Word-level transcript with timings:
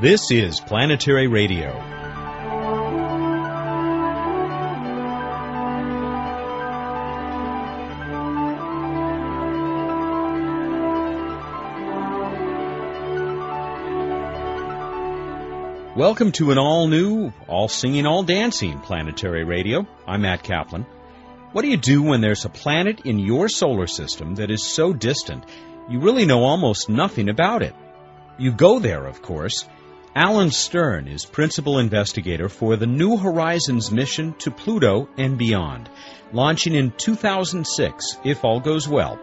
This 0.00 0.30
is 0.30 0.60
Planetary 0.60 1.26
Radio. 1.26 1.76
Welcome 15.96 16.30
to 16.30 16.52
an 16.52 16.58
all 16.58 16.86
new, 16.86 17.32
all 17.48 17.66
singing, 17.66 18.06
all 18.06 18.22
dancing 18.22 18.78
Planetary 18.78 19.42
Radio. 19.42 19.84
I'm 20.06 20.22
Matt 20.22 20.44
Kaplan. 20.44 20.86
What 21.50 21.62
do 21.62 21.68
you 21.68 21.76
do 21.76 22.04
when 22.04 22.20
there's 22.20 22.44
a 22.44 22.48
planet 22.48 23.00
in 23.00 23.18
your 23.18 23.48
solar 23.48 23.88
system 23.88 24.36
that 24.36 24.52
is 24.52 24.62
so 24.62 24.92
distant 24.92 25.42
you 25.90 25.98
really 25.98 26.24
know 26.24 26.44
almost 26.44 26.88
nothing 26.88 27.28
about 27.28 27.62
it? 27.62 27.74
You 28.38 28.52
go 28.52 28.78
there, 28.78 29.04
of 29.04 29.22
course. 29.22 29.66
Alan 30.18 30.50
Stern 30.50 31.06
is 31.06 31.24
principal 31.24 31.78
investigator 31.78 32.48
for 32.48 32.74
the 32.74 32.88
New 32.88 33.16
Horizons 33.16 33.92
mission 33.92 34.34
to 34.40 34.50
Pluto 34.50 35.08
and 35.16 35.38
beyond, 35.38 35.88
launching 36.32 36.74
in 36.74 36.90
2006 36.90 38.16
if 38.24 38.44
all 38.44 38.58
goes 38.58 38.88
well. 38.88 39.16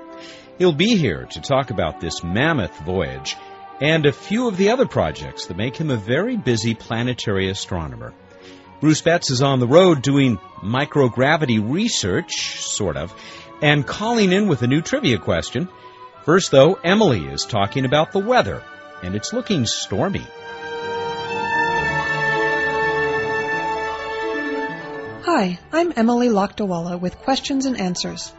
He'll 0.58 0.72
be 0.72 0.96
here 0.96 1.26
to 1.32 1.42
talk 1.42 1.70
about 1.70 2.00
this 2.00 2.24
mammoth 2.24 2.80
voyage 2.86 3.36
and 3.82 4.06
a 4.06 4.14
few 4.14 4.48
of 4.48 4.56
the 4.56 4.70
other 4.70 4.86
projects 4.86 5.48
that 5.48 5.58
make 5.58 5.76
him 5.76 5.90
a 5.90 5.98
very 5.98 6.38
busy 6.38 6.74
planetary 6.74 7.50
astronomer. 7.50 8.14
Bruce 8.80 9.02
Betts 9.02 9.32
is 9.32 9.42
on 9.42 9.60
the 9.60 9.68
road 9.68 10.02
doing 10.02 10.38
microgravity 10.64 11.60
research, 11.62 12.62
sort 12.62 12.96
of, 12.96 13.14
and 13.62 13.86
calling 13.86 14.32
in 14.32 14.48
with 14.48 14.62
a 14.62 14.68
new 14.68 14.82
trivia 14.82 15.18
question. 15.18 15.68
First, 16.24 16.52
though, 16.52 16.76
Emily 16.76 17.26
is 17.26 17.44
talking 17.44 17.84
about 17.84 18.14
the 18.14 18.20
weather, 18.20 18.64
and 19.04 19.14
it's 19.14 19.34
looking 19.34 19.66
stormy. 19.66 20.26
Hi, 25.38 25.60
I'm 25.74 25.92
Emily 25.98 26.30
Lakdawalla 26.30 26.98
with 26.98 27.20
questions 27.20 27.66
and 27.66 27.78
answers. 27.78 28.32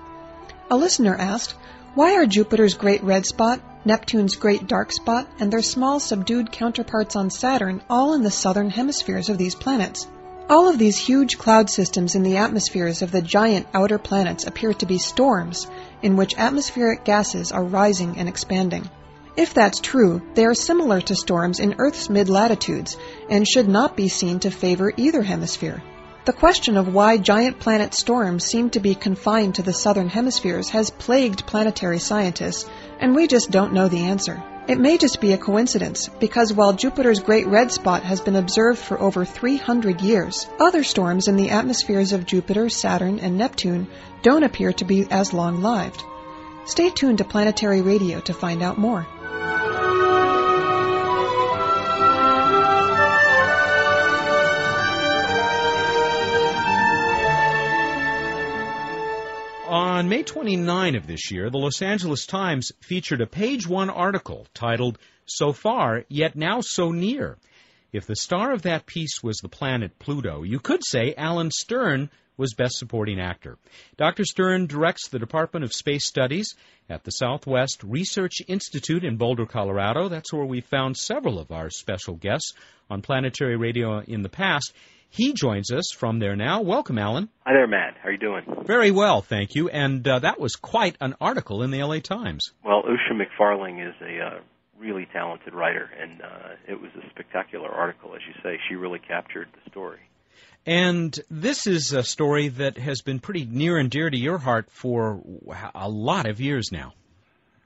A 0.71 0.77
listener 0.79 1.15
asked, 1.15 1.55
why 1.95 2.15
are 2.15 2.25
Jupiter's 2.25 2.73
great 2.73 3.05
red 3.05 3.27
spot, 3.27 3.61
Neptune's 3.85 4.37
great 4.37 4.67
dark 4.67 4.93
spot, 4.93 5.29
and 5.39 5.53
their 5.53 5.61
small 5.61 6.01
subdued 6.01 6.51
counterparts 6.51 7.15
on 7.15 7.29
Saturn 7.29 7.83
all 7.91 8.15
in 8.15 8.23
the 8.23 8.31
southern 8.31 8.71
hemispheres 8.71 9.29
of 9.29 9.37
these 9.37 9.55
planets? 9.55 10.07
All 10.49 10.71
of 10.71 10.79
these 10.79 10.97
huge 10.97 11.37
cloud 11.37 11.69
systems 11.69 12.15
in 12.15 12.23
the 12.23 12.39
atmospheres 12.39 13.03
of 13.03 13.13
the 13.13 13.21
giant 13.21 13.67
outer 13.75 13.99
planets 13.99 14.47
appear 14.47 14.73
to 14.73 14.87
be 14.87 14.97
storms, 14.97 15.67
in 16.01 16.17
which 16.17 16.39
atmospheric 16.39 17.05
gases 17.05 17.53
are 17.53 17.63
rising 17.63 18.17
and 18.17 18.27
expanding. 18.27 18.89
If 19.37 19.53
that's 19.53 19.81
true, 19.81 20.23
they 20.33 20.47
are 20.47 20.55
similar 20.55 21.03
to 21.03 21.15
storms 21.15 21.61
in 21.61 21.75
Earth's 21.77 22.09
mid 22.09 22.31
latitudes 22.31 22.97
and 23.29 23.47
should 23.47 23.69
not 23.69 23.99
be 23.99 24.09
seen 24.09 24.39
to 24.41 24.51
favor 24.51 24.95
either 24.97 25.21
hemisphere. 25.21 25.83
The 26.27 26.33
question 26.33 26.77
of 26.77 26.93
why 26.93 27.19
giant 27.19 27.61
planet 27.61 27.95
storms 27.95 28.45
seem 28.45 28.71
to 28.71 28.81
be 28.81 28.97
confined 28.97 29.55
to 29.55 29.63
the 29.63 29.73
southern 29.73 30.09
hemispheres 30.09 30.71
has 30.71 30.91
plagued 30.91 31.47
planetary 31.47 32.01
scientists, 32.01 32.69
and 32.99 33.15
we 33.15 33.29
just 33.29 33.53
don't 33.53 33.73
know 33.73 33.87
the 33.87 34.07
answer. 34.07 34.43
It 34.67 34.81
may 34.81 34.99
just 34.99 35.21
be 35.21 35.35
a 35.35 35.39
coincidence, 35.39 36.11
because 36.19 36.53
while 36.53 36.73
Jupiter's 36.73 37.21
Great 37.21 37.47
Red 37.47 37.71
Spot 37.71 38.03
has 38.03 38.21
been 38.21 38.35
observed 38.35 38.81
for 38.81 39.01
over 39.01 39.25
300 39.25 40.01
years, 40.01 40.49
other 40.59 40.83
storms 40.83 41.29
in 41.29 41.37
the 41.37 41.51
atmospheres 41.51 42.13
of 42.13 42.27
Jupiter, 42.27 42.71
Saturn, 42.71 43.21
and 43.21 43.39
Neptune 43.39 43.87
don't 44.23 44.43
appear 44.43 44.73
to 44.73 44.85
be 44.85 45.07
as 45.09 45.33
long 45.33 45.63
lived. 45.63 46.03
Stay 46.65 46.91
tuned 46.91 47.19
to 47.19 47.25
Planetary 47.25 47.83
Radio 47.83 48.19
to 48.23 48.35
find 48.35 48.65
out 48.65 48.79
more. 48.79 49.07
On 59.97 60.11
May 60.11 60.23
29 60.23 60.95
of 60.95 61.07
this 61.07 61.31
year, 61.31 61.49
the 61.49 61.57
Los 61.57 61.81
Angeles 61.81 62.27
Times 62.27 62.71
featured 62.83 63.23
a 63.23 63.27
page 63.27 63.67
one 63.67 63.89
article 63.89 64.47
titled, 64.53 64.99
So 65.25 65.55
Far, 65.55 66.05
Yet 66.11 66.37
Now 66.37 66.61
So 66.61 66.93
Near. 66.93 67.39
If 67.95 68.07
the 68.07 68.15
star 68.15 68.53
of 68.53 68.61
that 68.61 68.85
piece 68.85 69.23
was 69.23 69.39
the 69.39 69.49
planet 69.49 69.99
Pluto, 69.99 70.43
you 70.43 70.59
could 70.59 70.85
say 70.85 71.15
Alan 71.17 71.51
Stern 71.51 72.11
was 72.37 72.53
Best 72.53 72.77
Supporting 72.77 73.19
Actor. 73.19 73.57
Dr. 73.97 74.27
Stern 74.27 74.67
directs 74.67 75.09
the 75.09 75.19
Department 75.19 75.65
of 75.65 75.73
Space 75.73 76.07
Studies 76.07 76.55
at 76.91 77.05
the 77.05 77.11
Southwest 77.11 77.83
Research 77.83 78.43
Institute 78.49 79.03
in 79.03 79.17
Boulder, 79.17 79.47
Colorado. 79.47 80.11
That's 80.11 80.31
where 80.31 80.45
we 80.45 80.61
found 80.61 80.99
several 80.99 81.39
of 81.39 81.51
our 81.51 81.71
special 81.71 82.17
guests 82.17 82.53
on 82.91 83.01
planetary 83.01 83.57
radio 83.57 84.01
in 84.01 84.21
the 84.21 84.29
past. 84.29 84.75
He 85.17 85.33
joins 85.33 85.73
us 85.73 85.93
from 85.97 86.19
there 86.19 86.37
now. 86.37 86.61
Welcome, 86.61 86.99
Alan. 86.99 87.31
Hi 87.47 87.55
there, 87.55 87.67
Matt. 87.67 87.95
How 88.03 88.11
are 88.11 88.13
you 88.13 88.19
doing? 88.19 88.43
Very 88.67 88.91
well, 88.91 89.23
thank 89.23 89.55
you. 89.55 89.71
And 89.71 90.07
uh, 90.07 90.19
that 90.19 90.39
was 90.39 90.57
quite 90.57 90.95
an 91.01 91.15
article 91.23 91.63
in 91.63 91.71
the 91.71 91.83
LA 91.83 92.01
Times. 92.01 92.53
Well, 92.63 92.83
Usha 92.83 93.19
McFarling 93.19 93.89
is 93.89 93.95
a 94.03 94.23
uh, 94.23 94.41
really 94.79 95.07
talented 95.15 95.55
writer, 95.55 95.89
and 95.99 96.21
uh, 96.21 96.27
it 96.69 96.79
was 96.79 96.91
a 97.03 97.09
spectacular 97.09 97.71
article, 97.71 98.15
as 98.15 98.21
you 98.29 98.35
say. 98.43 98.59
She 98.69 98.75
really 98.75 98.99
captured 98.99 99.49
the 99.55 99.71
story. 99.71 100.01
And 100.67 101.19
this 101.31 101.67
is 101.67 101.95
a 101.95 102.03
story 102.03 102.49
that 102.49 102.77
has 102.77 103.01
been 103.01 103.19
pretty 103.19 103.47
near 103.47 103.79
and 103.79 103.91
dear 103.91 104.11
to 104.11 104.19
your 104.19 104.37
heart 104.37 104.69
for 104.71 105.23
a 105.75 105.89
lot 105.89 106.29
of 106.29 106.43
years 106.43 106.69
now. 106.71 106.93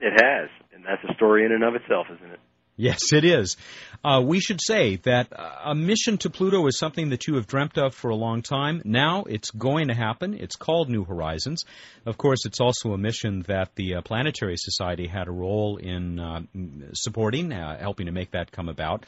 It 0.00 0.12
has, 0.22 0.50
and 0.72 0.84
that's 0.84 1.02
a 1.02 1.14
story 1.14 1.44
in 1.46 1.50
and 1.50 1.64
of 1.64 1.74
itself, 1.74 2.06
isn't 2.14 2.30
it? 2.30 2.38
Yes, 2.80 3.12
it 3.12 3.26
is. 3.26 3.58
Uh, 4.02 4.22
we 4.24 4.40
should 4.40 4.58
say 4.62 4.96
that 5.02 5.30
a 5.62 5.74
mission 5.74 6.16
to 6.18 6.30
Pluto 6.30 6.66
is 6.66 6.78
something 6.78 7.10
that 7.10 7.26
you 7.26 7.34
have 7.34 7.46
dreamt 7.46 7.76
of 7.76 7.94
for 7.94 8.08
a 8.08 8.14
long 8.14 8.40
time. 8.40 8.80
Now 8.86 9.24
it's 9.24 9.50
going 9.50 9.88
to 9.88 9.94
happen. 9.94 10.32
It's 10.32 10.56
called 10.56 10.88
New 10.88 11.04
Horizons. 11.04 11.66
Of 12.06 12.16
course, 12.16 12.46
it's 12.46 12.58
also 12.58 12.94
a 12.94 12.98
mission 12.98 13.42
that 13.48 13.74
the 13.74 13.96
uh, 13.96 14.00
Planetary 14.00 14.56
Society 14.56 15.06
had 15.06 15.28
a 15.28 15.30
role 15.30 15.76
in 15.76 16.18
uh, 16.18 16.40
supporting, 16.94 17.52
uh, 17.52 17.78
helping 17.78 18.06
to 18.06 18.12
make 18.12 18.30
that 18.30 18.50
come 18.50 18.70
about. 18.70 19.04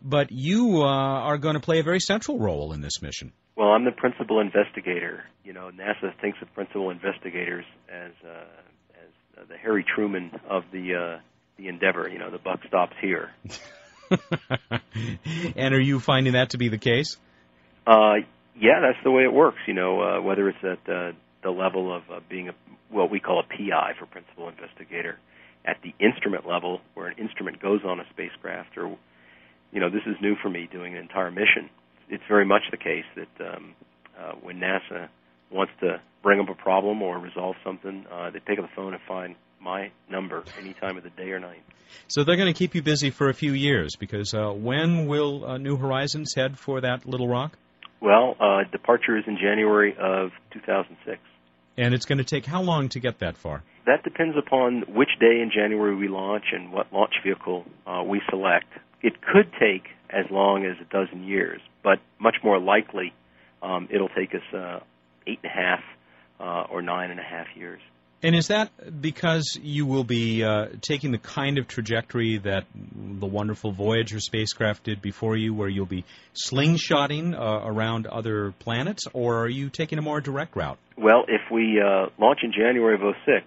But 0.00 0.30
you 0.30 0.82
uh, 0.82 0.86
are 0.86 1.38
going 1.38 1.54
to 1.54 1.60
play 1.60 1.80
a 1.80 1.82
very 1.82 2.00
central 2.00 2.38
role 2.38 2.72
in 2.72 2.82
this 2.82 3.02
mission. 3.02 3.32
Well, 3.56 3.70
I'm 3.70 3.84
the 3.84 3.90
principal 3.90 4.38
investigator. 4.38 5.24
You 5.42 5.54
know, 5.54 5.72
NASA 5.74 6.12
thinks 6.20 6.38
of 6.40 6.54
principal 6.54 6.90
investigators 6.90 7.64
as 7.92 8.12
uh, 8.24 8.44
as 9.40 9.48
the 9.48 9.56
Harry 9.56 9.84
Truman 9.84 10.30
of 10.48 10.62
the 10.70 11.18
the 11.58 11.68
endeavor. 11.68 12.08
You 12.08 12.18
know, 12.18 12.30
the 12.30 12.38
buck 12.38 12.60
stops 12.66 12.94
here. 13.00 13.30
and 15.56 15.74
are 15.74 15.80
you 15.80 16.00
finding 16.00 16.32
that 16.32 16.50
to 16.50 16.58
be 16.58 16.68
the 16.68 16.78
case? 16.78 17.16
Uh, 17.86 18.24
yeah, 18.56 18.80
that's 18.80 19.02
the 19.04 19.10
way 19.10 19.22
it 19.24 19.32
works. 19.32 19.58
You 19.66 19.74
know, 19.74 20.00
uh, 20.00 20.22
whether 20.22 20.48
it's 20.48 20.58
at 20.62 20.84
the, 20.86 21.12
the 21.42 21.50
level 21.50 21.94
of 21.94 22.02
uh, 22.10 22.20
being 22.28 22.48
a 22.48 22.52
what 22.90 23.10
we 23.10 23.20
call 23.20 23.40
a 23.40 23.42
PI 23.42 23.92
for 23.98 24.06
principal 24.06 24.48
investigator, 24.48 25.18
at 25.64 25.76
the 25.82 25.92
instrument 26.02 26.46
level 26.46 26.80
where 26.94 27.08
an 27.08 27.18
instrument 27.18 27.60
goes 27.60 27.80
on 27.84 28.00
a 28.00 28.04
spacecraft, 28.10 28.78
or 28.78 28.96
you 29.72 29.80
know, 29.80 29.90
this 29.90 30.02
is 30.06 30.16
new 30.22 30.34
for 30.42 30.48
me 30.48 30.68
doing 30.70 30.94
an 30.94 31.00
entire 31.00 31.30
mission. 31.30 31.68
It's 32.08 32.22
very 32.26 32.46
much 32.46 32.62
the 32.70 32.78
case 32.78 33.04
that 33.16 33.54
um, 33.54 33.74
uh, 34.18 34.32
when 34.40 34.58
NASA 34.58 35.08
wants 35.50 35.72
to 35.80 36.00
bring 36.22 36.40
up 36.40 36.48
a 36.48 36.54
problem 36.54 37.02
or 37.02 37.18
resolve 37.18 37.56
something, 37.62 38.06
uh, 38.10 38.30
they 38.30 38.40
pick 38.40 38.58
up 38.58 38.64
the 38.64 38.74
phone 38.74 38.94
and 38.94 39.02
find 39.06 39.34
my 39.60 39.90
number 40.10 40.44
any 40.60 40.74
time 40.74 40.96
of 40.96 41.04
the 41.04 41.10
day 41.10 41.30
or 41.30 41.40
night. 41.40 41.62
So 42.06 42.24
they're 42.24 42.36
going 42.36 42.52
to 42.52 42.58
keep 42.58 42.74
you 42.74 42.82
busy 42.82 43.10
for 43.10 43.28
a 43.28 43.34
few 43.34 43.52
years 43.52 43.96
because 43.96 44.34
uh, 44.34 44.50
when 44.50 45.06
will 45.06 45.44
uh, 45.44 45.58
New 45.58 45.76
Horizons 45.76 46.34
head 46.34 46.58
for 46.58 46.80
that 46.80 47.06
little 47.06 47.28
rock? 47.28 47.56
Well, 48.00 48.36
uh, 48.38 48.64
departure 48.70 49.16
is 49.16 49.24
in 49.26 49.36
January 49.36 49.96
of 49.98 50.30
2006. 50.52 51.18
And 51.76 51.94
it's 51.94 52.06
going 52.06 52.18
to 52.18 52.24
take 52.24 52.44
how 52.44 52.62
long 52.62 52.88
to 52.90 53.00
get 53.00 53.20
that 53.20 53.36
far? 53.36 53.62
That 53.86 54.02
depends 54.02 54.36
upon 54.36 54.82
which 54.88 55.10
day 55.20 55.40
in 55.40 55.50
January 55.54 55.94
we 55.94 56.08
launch 56.08 56.44
and 56.52 56.72
what 56.72 56.92
launch 56.92 57.14
vehicle 57.24 57.64
uh, 57.86 58.02
we 58.04 58.20
select. 58.28 58.66
It 59.02 59.20
could 59.22 59.50
take 59.58 59.88
as 60.10 60.26
long 60.30 60.64
as 60.64 60.76
a 60.80 60.92
dozen 60.92 61.24
years, 61.24 61.60
but 61.82 61.98
much 62.18 62.36
more 62.42 62.58
likely 62.58 63.12
um, 63.62 63.88
it'll 63.90 64.08
take 64.08 64.34
us 64.34 64.54
uh, 64.54 64.80
eight 65.26 65.38
and 65.42 65.52
a 65.52 65.54
half 65.54 65.80
uh, 66.40 66.72
or 66.72 66.82
nine 66.82 67.10
and 67.10 67.20
a 67.20 67.22
half 67.22 67.46
years. 67.54 67.80
And 68.22 68.34
is 68.34 68.48
that 68.48 68.70
because 69.00 69.56
you 69.62 69.86
will 69.86 70.02
be 70.02 70.42
uh, 70.42 70.66
taking 70.80 71.12
the 71.12 71.18
kind 71.18 71.56
of 71.56 71.68
trajectory 71.68 72.38
that 72.38 72.64
the 72.74 73.26
wonderful 73.26 73.70
Voyager 73.70 74.18
spacecraft 74.18 74.82
did 74.82 75.00
before 75.00 75.36
you, 75.36 75.54
where 75.54 75.68
you'll 75.68 75.86
be 75.86 76.04
slingshotting 76.34 77.34
uh, 77.34 77.64
around 77.64 78.08
other 78.08 78.52
planets, 78.58 79.04
or 79.12 79.44
are 79.44 79.48
you 79.48 79.70
taking 79.70 79.98
a 79.98 80.02
more 80.02 80.20
direct 80.20 80.56
route? 80.56 80.78
Well, 80.96 81.24
if 81.28 81.42
we 81.52 81.80
uh, 81.80 82.06
launch 82.18 82.40
in 82.42 82.52
January 82.52 82.94
of 82.94 83.14
06, 83.24 83.46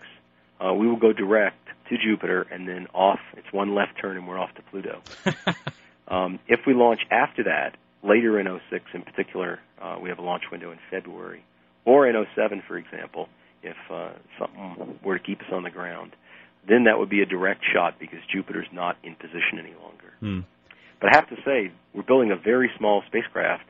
uh, 0.62 0.74
we 0.74 0.88
will 0.88 1.00
go 1.00 1.12
direct 1.12 1.58
to 1.90 1.98
Jupiter 1.98 2.48
and 2.50 2.66
then 2.66 2.88
off. 2.94 3.20
It's 3.36 3.52
one 3.52 3.76
left 3.76 4.00
turn 4.00 4.16
and 4.16 4.26
we're 4.26 4.40
off 4.40 4.56
to 4.56 4.62
Pluto. 4.62 5.02
um, 6.08 6.40
if 6.48 6.62
we 6.66 6.74
launch 6.74 7.02
after 7.12 7.44
that, 7.44 7.76
later 8.04 8.40
in 8.40 8.48
06 8.70 8.86
in 8.94 9.02
particular, 9.02 9.60
uh, 9.82 9.98
we 10.02 10.08
have 10.08 10.20
a 10.20 10.24
launch 10.24 10.44
window 10.50 10.72
in 10.72 10.80
February, 10.90 11.44
or 11.84 12.08
in 12.08 12.16
07, 12.36 12.64
for 12.66 12.78
example 12.78 13.28
if 13.64 13.78
uh, 13.90 14.12
something 14.40 15.00
were 15.04 15.18
to 15.18 15.24
keep 15.24 15.40
us 15.40 15.48
on 15.52 15.64
the 15.64 15.70
ground. 15.70 16.12
Then 16.68 16.84
that 16.84 17.00
would 17.00 17.10
be 17.10 17.22
a 17.22 17.26
direct 17.26 17.64
shot 17.74 18.00
because 18.00 18.20
Jupiter's 18.32 18.68
not 18.72 18.98
in 19.04 19.16
position 19.16 19.60
any 19.60 19.74
longer. 19.74 20.14
Hmm. 20.20 20.40
But 21.00 21.14
I 21.14 21.18
have 21.18 21.30
to 21.30 21.36
say, 21.44 21.72
we're 21.94 22.04
building 22.04 22.32
a 22.32 22.36
very 22.36 22.70
small 22.78 23.02
spacecraft 23.08 23.64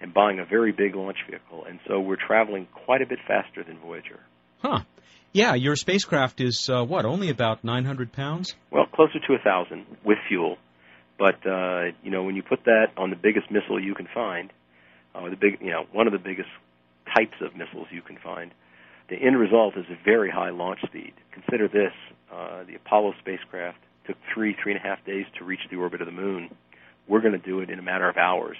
and 0.00 0.12
buying 0.12 0.40
a 0.40 0.44
very 0.44 0.72
big 0.72 0.96
launch 0.96 1.18
vehicle, 1.30 1.64
and 1.68 1.78
so 1.86 2.00
we're 2.00 2.16
traveling 2.16 2.66
quite 2.84 3.02
a 3.02 3.06
bit 3.06 3.20
faster 3.26 3.62
than 3.62 3.78
Voyager. 3.78 4.18
Huh. 4.58 4.80
Yeah, 5.32 5.54
your 5.54 5.76
spacecraft 5.76 6.40
is 6.40 6.68
uh, 6.68 6.84
what? 6.84 7.06
Only 7.06 7.30
about 7.30 7.64
900 7.64 8.12
pounds. 8.12 8.54
Well, 8.70 8.86
closer 8.92 9.18
to 9.26 9.34
a 9.34 9.38
thousand 9.38 9.86
with 10.04 10.18
fuel. 10.28 10.56
But 11.18 11.46
uh, 11.46 11.92
you 12.02 12.10
know, 12.10 12.24
when 12.24 12.34
you 12.34 12.42
put 12.42 12.64
that 12.64 12.86
on 12.96 13.10
the 13.10 13.16
biggest 13.16 13.50
missile 13.50 13.80
you 13.80 13.94
can 13.94 14.08
find, 14.12 14.52
uh, 15.14 15.30
the 15.30 15.36
big, 15.36 15.58
you 15.60 15.70
know, 15.70 15.84
one 15.92 16.06
of 16.06 16.12
the 16.12 16.18
biggest 16.18 16.48
types 17.16 17.36
of 17.40 17.56
missiles 17.56 17.86
you 17.92 18.02
can 18.02 18.18
find, 18.22 18.50
the 19.12 19.26
end 19.26 19.38
result 19.38 19.76
is 19.76 19.84
a 19.90 20.04
very 20.04 20.30
high 20.30 20.48
launch 20.48 20.80
speed. 20.86 21.12
Consider 21.32 21.68
this: 21.68 21.92
uh, 22.32 22.64
the 22.64 22.76
Apollo 22.76 23.12
spacecraft 23.20 23.76
took 24.06 24.16
three, 24.32 24.56
three 24.60 24.72
and 24.72 24.80
a 24.82 24.82
half 24.82 25.04
days 25.04 25.26
to 25.38 25.44
reach 25.44 25.60
the 25.70 25.76
orbit 25.76 26.00
of 26.00 26.06
the 26.06 26.12
moon. 26.12 26.48
We're 27.06 27.20
going 27.20 27.38
to 27.38 27.46
do 27.46 27.60
it 27.60 27.68
in 27.68 27.78
a 27.78 27.82
matter 27.82 28.08
of 28.08 28.16
hours. 28.16 28.56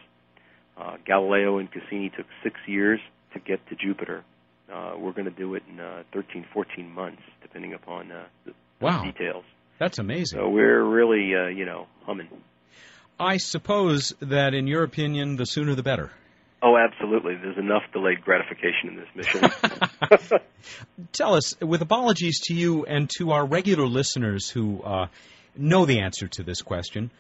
Uh, 0.77 0.99
Galileo 1.07 1.57
and 1.57 1.71
Cassini 1.73 2.11
took 2.11 2.27
six 2.43 2.57
years 2.67 3.01
to 3.33 3.41
get 3.41 3.67
to 3.71 3.77
Jupiter. 3.77 4.25
Uh, 4.71 4.93
we're 4.99 5.13
going 5.13 5.25
to 5.25 5.31
do 5.31 5.55
it 5.55 5.63
in 5.71 5.81
uh, 5.81 6.03
13, 6.13 6.45
14 6.53 6.91
months, 6.91 7.23
depending 7.41 7.73
upon 7.73 8.13
uh, 8.13 8.25
the, 8.45 8.53
wow. 8.81 9.03
details. 9.03 9.45
That's 9.79 9.99
amazing. 9.99 10.39
So 10.39 10.51
we're 10.51 10.83
really, 10.85 11.33
uh, 11.35 11.49
you 11.49 11.65
know, 11.65 11.87
humming. 12.05 12.29
I 13.19 13.39
suppose 13.39 14.15
that, 14.21 14.55
in 14.55 14.67
your 14.67 14.83
opinion, 14.83 15.37
the 15.37 15.47
sooner 15.47 15.75
the 15.75 15.83
better. 15.83 16.11
Oh, 16.63 16.77
absolutely. 16.77 17.35
There's 17.35 17.59
enough 17.59 17.83
delayed 17.93 18.23
gratification 18.23 18.91
in 18.91 18.97
this 18.97 19.09
mission. 19.17 20.41
Tell 21.13 21.35
us, 21.35 21.61
with 21.61 21.83
apologies 21.83 22.39
to 22.45 22.55
you 22.55 22.85
and 22.85 23.11
to 23.19 23.33
our 23.33 23.45
regular 23.45 23.87
listeners 23.87 24.49
who 24.49 24.81
uh, 24.83 25.07
know 25.57 25.87
the 25.87 26.01
answer 26.01 26.29
to 26.29 26.45
this 26.45 26.63
question, 26.63 27.11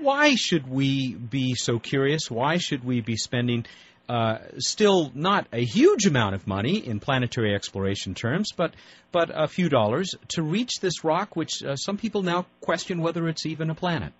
why 0.00 0.36
should 0.36 0.68
we 0.68 1.14
be 1.14 1.54
so 1.54 1.80
curious? 1.80 2.30
Why 2.30 2.58
should 2.58 2.84
we 2.84 3.00
be 3.00 3.16
spending 3.16 3.66
uh, 4.08 4.38
still 4.58 5.10
not 5.14 5.46
a 5.52 5.64
huge 5.64 6.06
amount 6.06 6.34
of 6.34 6.46
money 6.46 6.78
in 6.78 6.98
planetary 7.00 7.54
exploration 7.54 8.14
terms, 8.14 8.52
but 8.56 8.72
but 9.12 9.30
a 9.34 9.48
few 9.48 9.68
dollars 9.68 10.14
to 10.28 10.42
reach 10.42 10.80
this 10.80 11.04
rock, 11.04 11.36
which 11.36 11.62
uh, 11.62 11.76
some 11.76 11.98
people 11.98 12.22
now 12.22 12.46
question 12.60 13.00
whether 13.00 13.28
it's 13.28 13.44
even 13.44 13.68
a 13.68 13.74
planet. 13.74 14.12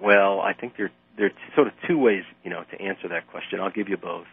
Well, 0.00 0.40
I 0.40 0.52
think 0.52 0.76
there 0.76 0.90
there 1.16 1.26
are 1.26 1.32
sort 1.54 1.66
of 1.68 1.72
two 1.88 1.98
ways, 1.98 2.24
you 2.44 2.50
know, 2.50 2.64
to 2.70 2.80
answer 2.80 3.08
that 3.08 3.26
question. 3.28 3.60
I'll 3.60 3.70
give 3.70 3.88
you 3.88 3.96
both. 3.96 4.26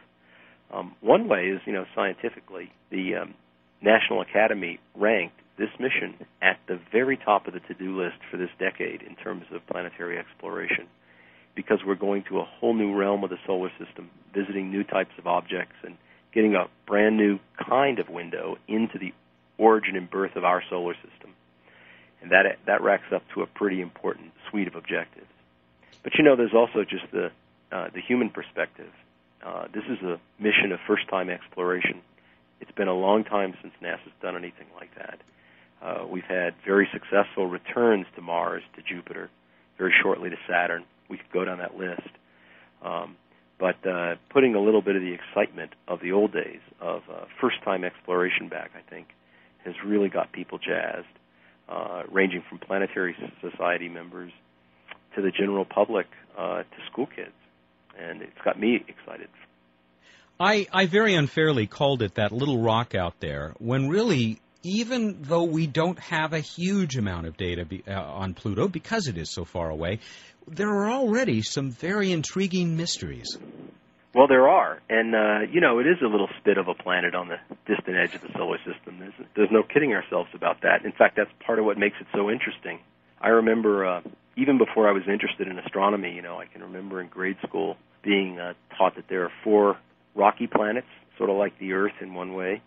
Um, 0.71 0.95
one 1.01 1.29
way 1.29 1.47
is, 1.47 1.61
you 1.65 1.71
know, 1.71 1.85
scientifically, 1.95 2.71
the 2.89 3.15
um, 3.15 3.35
National 3.81 4.21
Academy 4.21 4.79
ranked 4.95 5.39
this 5.57 5.69
mission 5.79 6.15
at 6.41 6.57
the 6.67 6.79
very 6.91 7.15
top 7.15 7.47
of 7.47 7.53
the 7.53 7.59
to-do 7.61 8.01
list 8.01 8.17
for 8.29 8.37
this 8.37 8.49
decade 8.59 9.01
in 9.03 9.15
terms 9.15 9.43
of 9.53 9.65
planetary 9.67 10.17
exploration 10.17 10.87
because 11.55 11.79
we're 11.85 11.95
going 11.95 12.23
to 12.29 12.39
a 12.39 12.43
whole 12.43 12.73
new 12.73 12.95
realm 12.95 13.23
of 13.23 13.29
the 13.29 13.37
solar 13.45 13.71
system, 13.77 14.09
visiting 14.33 14.71
new 14.71 14.83
types 14.83 15.11
of 15.19 15.27
objects 15.27 15.75
and 15.83 15.95
getting 16.33 16.55
a 16.55 16.65
brand 16.87 17.15
new 17.17 17.37
kind 17.69 17.99
of 17.99 18.09
window 18.09 18.57
into 18.67 18.97
the 18.97 19.13
origin 19.59 19.95
and 19.95 20.09
birth 20.09 20.35
of 20.35 20.43
our 20.43 20.63
solar 20.69 20.95
system. 20.95 21.31
And 22.21 22.31
that 22.31 22.45
that 22.65 22.81
racks 22.81 23.11
up 23.13 23.21
to 23.35 23.41
a 23.41 23.47
pretty 23.47 23.81
important 23.81 24.31
suite 24.49 24.67
of 24.67 24.75
objectives. 24.75 25.27
But 26.03 26.13
you 26.15 26.23
know, 26.23 26.35
there's 26.35 26.53
also 26.53 26.83
just 26.83 27.05
the 27.11 27.31
uh, 27.71 27.87
the 27.93 28.01
human 28.01 28.29
perspective. 28.29 28.91
Uh, 29.45 29.65
this 29.73 29.83
is 29.89 30.01
a 30.03 30.19
mission 30.39 30.71
of 30.71 30.79
first-time 30.87 31.29
exploration. 31.29 32.01
It's 32.61 32.71
been 32.71 32.87
a 32.87 32.93
long 32.93 33.23
time 33.23 33.53
since 33.61 33.73
NASA's 33.81 34.13
done 34.21 34.37
anything 34.37 34.67
like 34.75 34.91
that. 34.95 35.19
Uh, 35.81 36.07
we've 36.07 36.23
had 36.23 36.53
very 36.65 36.87
successful 36.93 37.47
returns 37.47 38.05
to 38.15 38.21
Mars, 38.21 38.63
to 38.75 38.81
Jupiter, 38.81 39.29
very 39.77 39.93
shortly 40.01 40.29
to 40.29 40.37
Saturn 40.47 40.85
we 41.09 41.17
could 41.17 41.31
go 41.31 41.45
down 41.45 41.59
that 41.59 41.75
list. 41.75 42.09
Um, 42.83 43.15
but 43.59 43.75
uh, 43.87 44.15
putting 44.31 44.55
a 44.55 44.59
little 44.59 44.81
bit 44.81 44.95
of 44.95 45.01
the 45.01 45.13
excitement 45.13 45.71
of 45.87 45.99
the 46.01 46.11
old 46.11 46.33
days 46.33 46.59
of 46.81 47.03
uh, 47.09 47.25
first-time 47.39 47.83
exploration 47.83 48.49
back, 48.49 48.71
I 48.75 48.89
think, 48.89 49.07
has 49.63 49.75
really 49.85 50.09
got 50.09 50.31
people 50.31 50.57
jazzed, 50.57 51.05
uh, 51.69 52.03
ranging 52.11 52.43
from 52.49 52.59
planetary 52.59 53.15
society 53.41 53.87
members 53.87 54.31
to 55.15 55.21
the 55.21 55.31
general 55.31 55.65
public 55.65 56.07
uh, 56.37 56.59
to 56.59 56.91
school 56.91 57.07
kids, 57.07 57.31
and 57.99 58.21
it's 58.21 58.41
got 58.43 58.59
me 58.59 58.83
excited. 58.87 59.27
I, 60.39 60.67
I 60.73 60.87
very 60.87 61.15
unfairly 61.15 61.67
called 61.67 62.01
it 62.01 62.15
that 62.15 62.31
little 62.31 62.59
rock 62.59 62.95
out 62.95 63.19
there, 63.19 63.53
when 63.59 63.87
really 63.87 64.39
even 64.63 65.17
though 65.21 65.43
we 65.43 65.67
don't 65.67 65.99
have 65.99 66.33
a 66.33 66.39
huge 66.39 66.95
amount 66.95 67.27
of 67.27 67.37
data 67.37 67.65
be, 67.65 67.83
uh, 67.87 68.01
on 68.01 68.33
Pluto 68.33 68.67
because 68.67 69.07
it 69.07 69.17
is 69.17 69.29
so 69.29 69.43
far 69.43 69.69
away, 69.69 69.99
there 70.47 70.69
are 70.69 70.89
already 70.89 71.41
some 71.41 71.71
very 71.71 72.11
intriguing 72.11 72.77
mysteries. 72.77 73.37
Well, 74.15 74.27
there 74.27 74.47
are, 74.47 74.79
and 74.89 75.15
uh, 75.15 75.51
you 75.51 75.59
know, 75.59 75.79
it 75.79 75.87
is 75.87 75.97
a 76.01 76.07
little 76.07 76.29
spit 76.39 76.57
of 76.57 76.67
a 76.67 76.75
planet 76.75 77.15
on 77.15 77.29
the 77.29 77.37
distant 77.65 77.97
edge 77.97 78.13
of 78.15 78.21
the 78.21 78.29
solar 78.37 78.57
system. 78.59 78.99
There's, 78.99 79.13
there's 79.35 79.51
no 79.51 79.63
kidding 79.63 79.93
ourselves 79.93 80.29
about 80.33 80.61
that. 80.61 80.85
In 80.85 80.91
fact, 80.91 81.15
that's 81.17 81.31
part 81.45 81.59
of 81.59 81.65
what 81.65 81.77
makes 81.77 81.95
it 81.99 82.07
so 82.13 82.29
interesting. 82.29 82.79
I 83.19 83.29
remember, 83.29 83.85
uh, 83.85 84.01
even 84.35 84.57
before 84.57 84.87
I 84.87 84.91
was 84.91 85.03
interested 85.07 85.47
in 85.47 85.59
astronomy, 85.59 86.13
you 86.13 86.21
know, 86.21 86.37
I 86.37 86.45
can 86.45 86.61
remember 86.63 87.01
in 87.01 87.07
grade 87.07 87.37
school 87.47 87.77
being 88.03 88.39
uh, 88.39 88.53
taught 88.77 88.95
that 88.95 89.05
there 89.09 89.23
are 89.23 89.31
four 89.43 89.77
rocky 90.15 90.47
planets, 90.47 90.87
sort 91.17 91.29
of 91.29 91.37
like 91.37 91.57
the 91.59 91.73
Earth 91.73 91.93
in 92.01 92.13
one 92.13 92.33
way, 92.33 92.61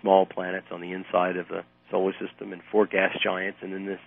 small 0.00 0.26
planets 0.26 0.66
on 0.70 0.80
the 0.80 0.92
inside 0.92 1.36
of 1.36 1.48
the 1.48 1.62
solar 1.90 2.12
system, 2.12 2.52
and 2.52 2.62
four 2.72 2.86
gas 2.86 3.16
giants, 3.22 3.58
and 3.62 3.72
then 3.72 3.86
this 3.86 4.00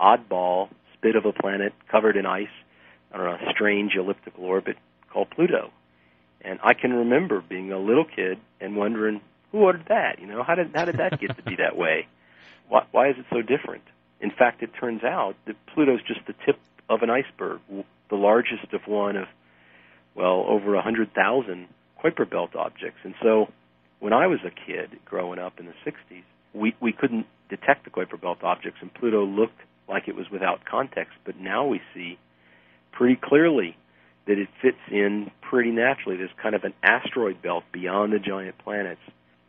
oddball 0.00 0.68
bit 1.02 1.16
of 1.16 1.26
a 1.26 1.32
planet 1.32 1.74
covered 1.90 2.16
in 2.16 2.24
ice 2.24 2.46
on 3.12 3.20
a 3.20 3.38
strange 3.50 3.94
elliptical 3.94 4.44
orbit 4.44 4.76
called 5.12 5.28
Pluto. 5.30 5.70
And 6.40 6.58
I 6.62 6.74
can 6.74 6.92
remember 6.92 7.42
being 7.46 7.72
a 7.72 7.78
little 7.78 8.04
kid 8.04 8.38
and 8.60 8.76
wondering 8.76 9.20
who 9.50 9.58
ordered 9.58 9.86
that. 9.88 10.18
You 10.20 10.26
know, 10.26 10.42
how 10.42 10.54
did 10.54 10.70
how 10.74 10.86
did 10.86 10.96
that 10.96 11.20
get 11.20 11.36
to 11.36 11.42
be 11.42 11.56
that 11.56 11.76
way? 11.76 12.06
Why, 12.68 12.86
why 12.90 13.10
is 13.10 13.16
it 13.18 13.26
so 13.30 13.42
different? 13.42 13.82
In 14.22 14.30
fact, 14.30 14.62
it 14.62 14.70
turns 14.78 15.02
out 15.02 15.34
that 15.46 15.56
Pluto's 15.74 16.00
just 16.06 16.20
the 16.26 16.34
tip 16.46 16.58
of 16.88 17.02
an 17.02 17.10
iceberg, 17.10 17.60
the 18.08 18.16
largest 18.16 18.72
of 18.72 18.80
one 18.86 19.16
of 19.16 19.26
well 20.14 20.44
over 20.48 20.80
hundred 20.80 21.12
thousand 21.12 21.66
Kuiper 22.02 22.28
Belt 22.28 22.54
objects. 22.54 23.00
And 23.04 23.14
so, 23.20 23.48
when 23.98 24.12
I 24.12 24.28
was 24.28 24.38
a 24.46 24.50
kid 24.50 24.98
growing 25.04 25.38
up 25.38 25.58
in 25.58 25.66
the 25.66 25.74
'60s, 25.84 26.22
we 26.54 26.74
we 26.80 26.92
couldn't 26.92 27.26
detect 27.48 27.84
the 27.84 27.90
Kuiper 27.90 28.20
Belt 28.20 28.38
objects, 28.42 28.78
and 28.80 28.94
Pluto 28.94 29.24
looked 29.24 29.58
like 29.88 30.06
it 30.06 30.14
was 30.14 30.30
without 30.30 30.64
context, 30.64 31.14
but 31.24 31.38
now 31.38 31.66
we 31.66 31.80
see 31.92 32.16
pretty 32.92 33.18
clearly 33.20 33.76
that 34.26 34.38
it 34.38 34.48
fits 34.60 34.78
in 34.90 35.30
pretty 35.40 35.70
naturally. 35.70 36.16
There's 36.16 36.30
kind 36.40 36.54
of 36.54 36.62
an 36.62 36.74
asteroid 36.82 37.42
belt 37.42 37.64
beyond 37.72 38.12
the 38.12 38.20
giant 38.20 38.56
planets 38.58 39.00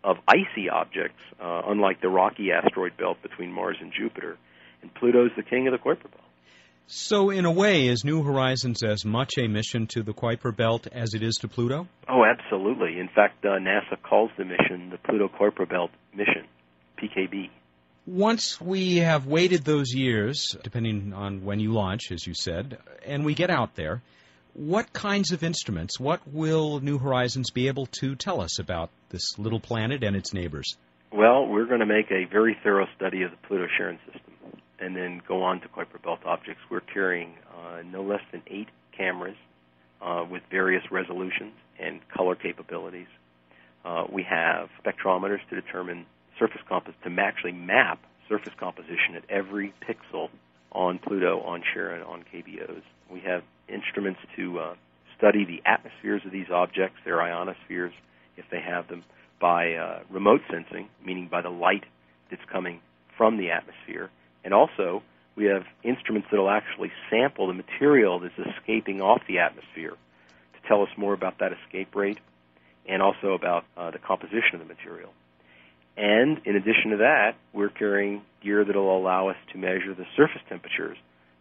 of 0.04 0.18
icy 0.28 0.70
objects, 0.70 1.22
uh, 1.40 1.62
unlike 1.68 2.02
the 2.02 2.10
rocky 2.10 2.52
asteroid 2.52 2.98
belt 2.98 3.22
between 3.22 3.52
Mars 3.52 3.78
and 3.80 3.94
Jupiter. 3.94 4.38
And 4.84 4.94
Pluto's 4.94 5.32
the 5.36 5.44
king 5.44 5.68
of 5.68 5.72
the 5.72 5.80
Kuiper 5.80 6.12
Belt. 6.12 6.24
So, 6.88 7.30
in 7.30 7.46
a 7.46 7.52
way, 7.52 7.88
is 7.88 8.04
New 8.04 8.24
Horizons 8.24 8.84
as 8.84 9.06
much 9.06 9.38
a 9.38 9.48
mission 9.48 9.88
to 9.88 10.04
the 10.04 10.14
Kuiper 10.14 10.56
Belt 10.56 10.86
as 10.92 11.14
it 11.14 11.24
is 11.24 11.36
to 11.36 11.48
Pluto? 11.48 11.88
Oh, 12.10 12.24
absolutely. 12.26 13.00
In 13.00 13.08
fact, 13.08 13.46
uh, 13.46 13.58
NASA 13.58 14.00
calls 14.04 14.32
the 14.38 14.44
mission 14.44 14.90
the 14.90 14.98
Pluto 14.98 15.30
Kuiper 15.30 15.68
Belt 15.68 15.92
mission, 16.14 16.46
PKB. 17.02 17.50
Once 18.06 18.60
we 18.60 18.98
have 18.98 19.26
waited 19.26 19.64
those 19.64 19.94
years, 19.94 20.58
depending 20.62 21.14
on 21.14 21.46
when 21.46 21.62
you 21.62 21.72
launch, 21.72 22.12
as 22.12 22.28
you 22.28 22.34
said, 22.36 22.78
and 23.06 23.24
we 23.24 23.34
get 23.34 23.50
out 23.50 23.76
there, 23.76 24.02
what 24.54 24.92
kinds 24.92 25.32
of 25.32 25.42
instruments, 25.42 25.98
what 25.98 26.20
will 26.28 26.82
New 26.82 26.98
Horizons 26.98 27.50
be 27.50 27.70
able 27.70 27.86
to 28.02 28.16
tell 28.16 28.42
us 28.42 28.60
about 28.60 28.90
this 29.10 29.40
little 29.40 29.62
planet 29.62 30.04
and 30.04 30.18
its 30.18 30.34
neighbors? 30.34 30.76
Well, 31.14 31.48
we're 31.48 31.66
going 31.66 31.80
to 31.80 31.86
make 31.86 32.12
a 32.12 32.26
very 32.30 32.58
thorough 32.62 32.88
study 32.98 33.22
of 33.22 33.32
the 33.32 33.38
Pluto 33.48 33.68
Charon 33.78 34.00
system 34.12 34.33
and 34.84 34.96
then 34.96 35.22
go 35.28 35.44
on 35.44 35.62
to 35.62 35.68
Kuiper 35.68 36.02
Belt 36.04 36.20
objects. 36.26 36.62
We're 36.70 36.82
carrying 36.82 37.34
uh, 37.56 37.82
no 37.86 38.04
less 38.04 38.22
than 38.32 38.42
eight 38.48 38.68
cameras 38.96 39.38
uh, 40.02 40.26
with 40.30 40.44
various 40.52 40.84
resolutions 40.92 41.54
and 41.80 42.02
color 42.10 42.36
capabilities. 42.36 43.08
Uh, 43.86 44.06
we 44.12 44.24
have 44.24 44.70
spectrometers 44.84 45.40
to 45.50 45.56
determine 45.56 46.06
surface 46.38 46.62
compos 46.70 46.94
to 47.04 47.22
actually 47.22 47.52
map 47.52 48.00
surface 48.28 48.54
composition 48.60 49.16
at 49.16 49.24
every 49.30 49.74
pixel 49.88 50.30
on 50.72 51.00
Pluto, 51.00 51.42
on 51.42 51.62
Charon, 51.74 52.02
on 52.04 52.24
KBOs. 52.34 52.82
We 53.12 53.22
have 53.22 53.44
instruments 53.68 54.20
to 54.36 54.60
uh, 54.60 54.76
study 55.18 55.46
the 55.46 55.62
atmospheres 55.66 56.22
of 56.26 56.32
these 56.32 56.50
objects, 56.52 56.98
their 57.06 57.22
ionospheres, 57.22 57.94
if 58.38 58.46
they 58.52 58.60
have 58.60 58.88
them, 58.88 59.04
by 59.40 59.74
uh, 59.76 60.00
remote 60.10 60.42
sensing, 60.50 60.90
meaning 61.06 61.28
by 61.30 61.42
the 61.42 61.50
light 61.50 61.84
that's 62.30 62.44
coming 62.52 62.80
from 63.18 63.38
the 63.38 63.52
atmosphere. 63.52 64.10
And 64.44 64.54
also, 64.54 65.04
we 65.36 65.46
have 65.46 65.64
instruments 65.84 66.28
that 66.32 66.38
will 66.38 66.50
actually 66.50 66.92
sample 67.10 67.48
the 67.48 67.54
material 67.54 68.20
that's 68.20 68.58
escaping 68.58 69.02
off 69.02 69.22
the 69.28 69.40
atmosphere 69.40 69.92
to 69.92 70.68
tell 70.68 70.82
us 70.84 70.90
more 70.98 71.14
about 71.14 71.40
that 71.40 71.52
escape 71.54 71.96
rate 71.96 72.20
and 72.88 73.02
also 73.02 73.34
about 73.34 73.66
uh, 73.78 73.92
the 73.92 74.00
composition 74.00 74.56
of 74.56 74.60
the 74.60 74.66
material. 74.74 75.12
And 75.96 76.40
in 76.46 76.56
addition 76.56 76.92
to 76.92 76.98
that, 76.98 77.36
we're 77.54 77.70
carrying 77.70 78.24
gear 78.42 78.66
that 78.66 78.76
will 78.76 78.98
allow 78.98 79.30
us 79.30 79.38
to 79.52 79.58
measure 79.58 79.94
the 79.94 80.06
surface 80.16 80.42
temperatures, 80.50 80.98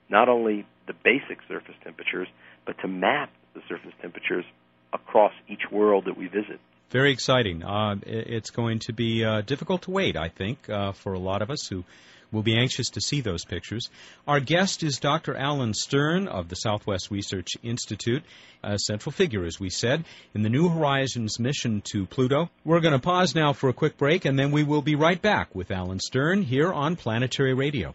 not 0.08 0.28
only 0.28 0.66
the 0.86 0.92
basic 0.92 1.38
surface 1.48 1.74
temperatures, 1.82 2.28
but 2.66 2.76
to 2.82 2.88
map 2.88 3.30
the 3.54 3.60
surface 3.68 3.92
temperatures 4.00 4.44
across 4.92 5.32
each 5.48 5.70
world 5.70 6.04
that 6.04 6.16
we 6.16 6.26
visit. 6.26 6.60
Very 6.90 7.12
exciting. 7.12 7.64
Uh, 7.64 7.96
it's 8.02 8.50
going 8.50 8.80
to 8.80 8.92
be 8.92 9.24
uh, 9.24 9.40
difficult 9.40 9.82
to 9.82 9.90
wait, 9.90 10.16
I 10.16 10.28
think, 10.28 10.68
uh, 10.68 10.92
for 10.92 11.14
a 11.14 11.18
lot 11.18 11.40
of 11.40 11.50
us 11.50 11.66
who 11.66 11.84
will 12.32 12.42
be 12.42 12.58
anxious 12.58 12.90
to 12.90 13.00
see 13.00 13.20
those 13.20 13.44
pictures. 13.44 13.88
Our 14.26 14.40
guest 14.40 14.82
is 14.82 14.98
Dr. 14.98 15.36
Alan 15.36 15.74
Stern 15.74 16.26
of 16.26 16.48
the 16.48 16.56
Southwest 16.56 17.10
Research 17.10 17.50
Institute, 17.62 18.24
a 18.64 18.78
central 18.78 19.12
figure, 19.12 19.44
as 19.44 19.60
we 19.60 19.70
said, 19.70 20.04
in 20.34 20.42
the 20.42 20.50
New 20.50 20.68
Horizons 20.68 21.38
mission 21.38 21.82
to 21.92 22.06
Pluto. 22.06 22.50
We're 22.64 22.80
going 22.80 22.92
to 22.92 22.98
pause 22.98 23.34
now 23.34 23.52
for 23.52 23.68
a 23.68 23.74
quick 23.74 23.96
break, 23.96 24.24
and 24.24 24.38
then 24.38 24.50
we 24.50 24.64
will 24.64 24.82
be 24.82 24.94
right 24.94 25.20
back 25.20 25.54
with 25.54 25.70
Alan 25.70 26.00
Stern 26.00 26.42
here 26.42 26.72
on 26.72 26.96
Planetary 26.96 27.54
Radio. 27.54 27.94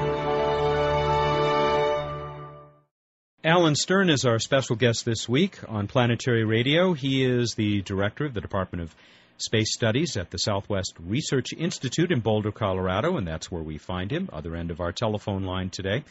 Alan 3.43 3.73
Stern 3.73 4.11
is 4.11 4.23
our 4.23 4.37
special 4.37 4.75
guest 4.75 5.03
this 5.03 5.27
week 5.27 5.57
on 5.67 5.87
Planetary 5.87 6.43
Radio. 6.45 6.93
He 6.93 7.25
is 7.25 7.55
the 7.55 7.81
director 7.81 8.23
of 8.23 8.35
the 8.35 8.41
Department 8.41 8.83
of 8.83 8.95
Space 9.37 9.73
Studies 9.73 10.15
at 10.15 10.29
the 10.29 10.37
Southwest 10.37 10.93
Research 10.99 11.47
Institute 11.57 12.11
in 12.11 12.19
Boulder, 12.19 12.51
Colorado, 12.51 13.17
and 13.17 13.27
that's 13.27 13.49
where 13.51 13.63
we 13.63 13.79
find 13.79 14.11
him, 14.11 14.29
other 14.31 14.55
end 14.55 14.69
of 14.69 14.79
our 14.79 14.91
telephone 14.91 15.43
line 15.43 15.71
today. 15.71 16.03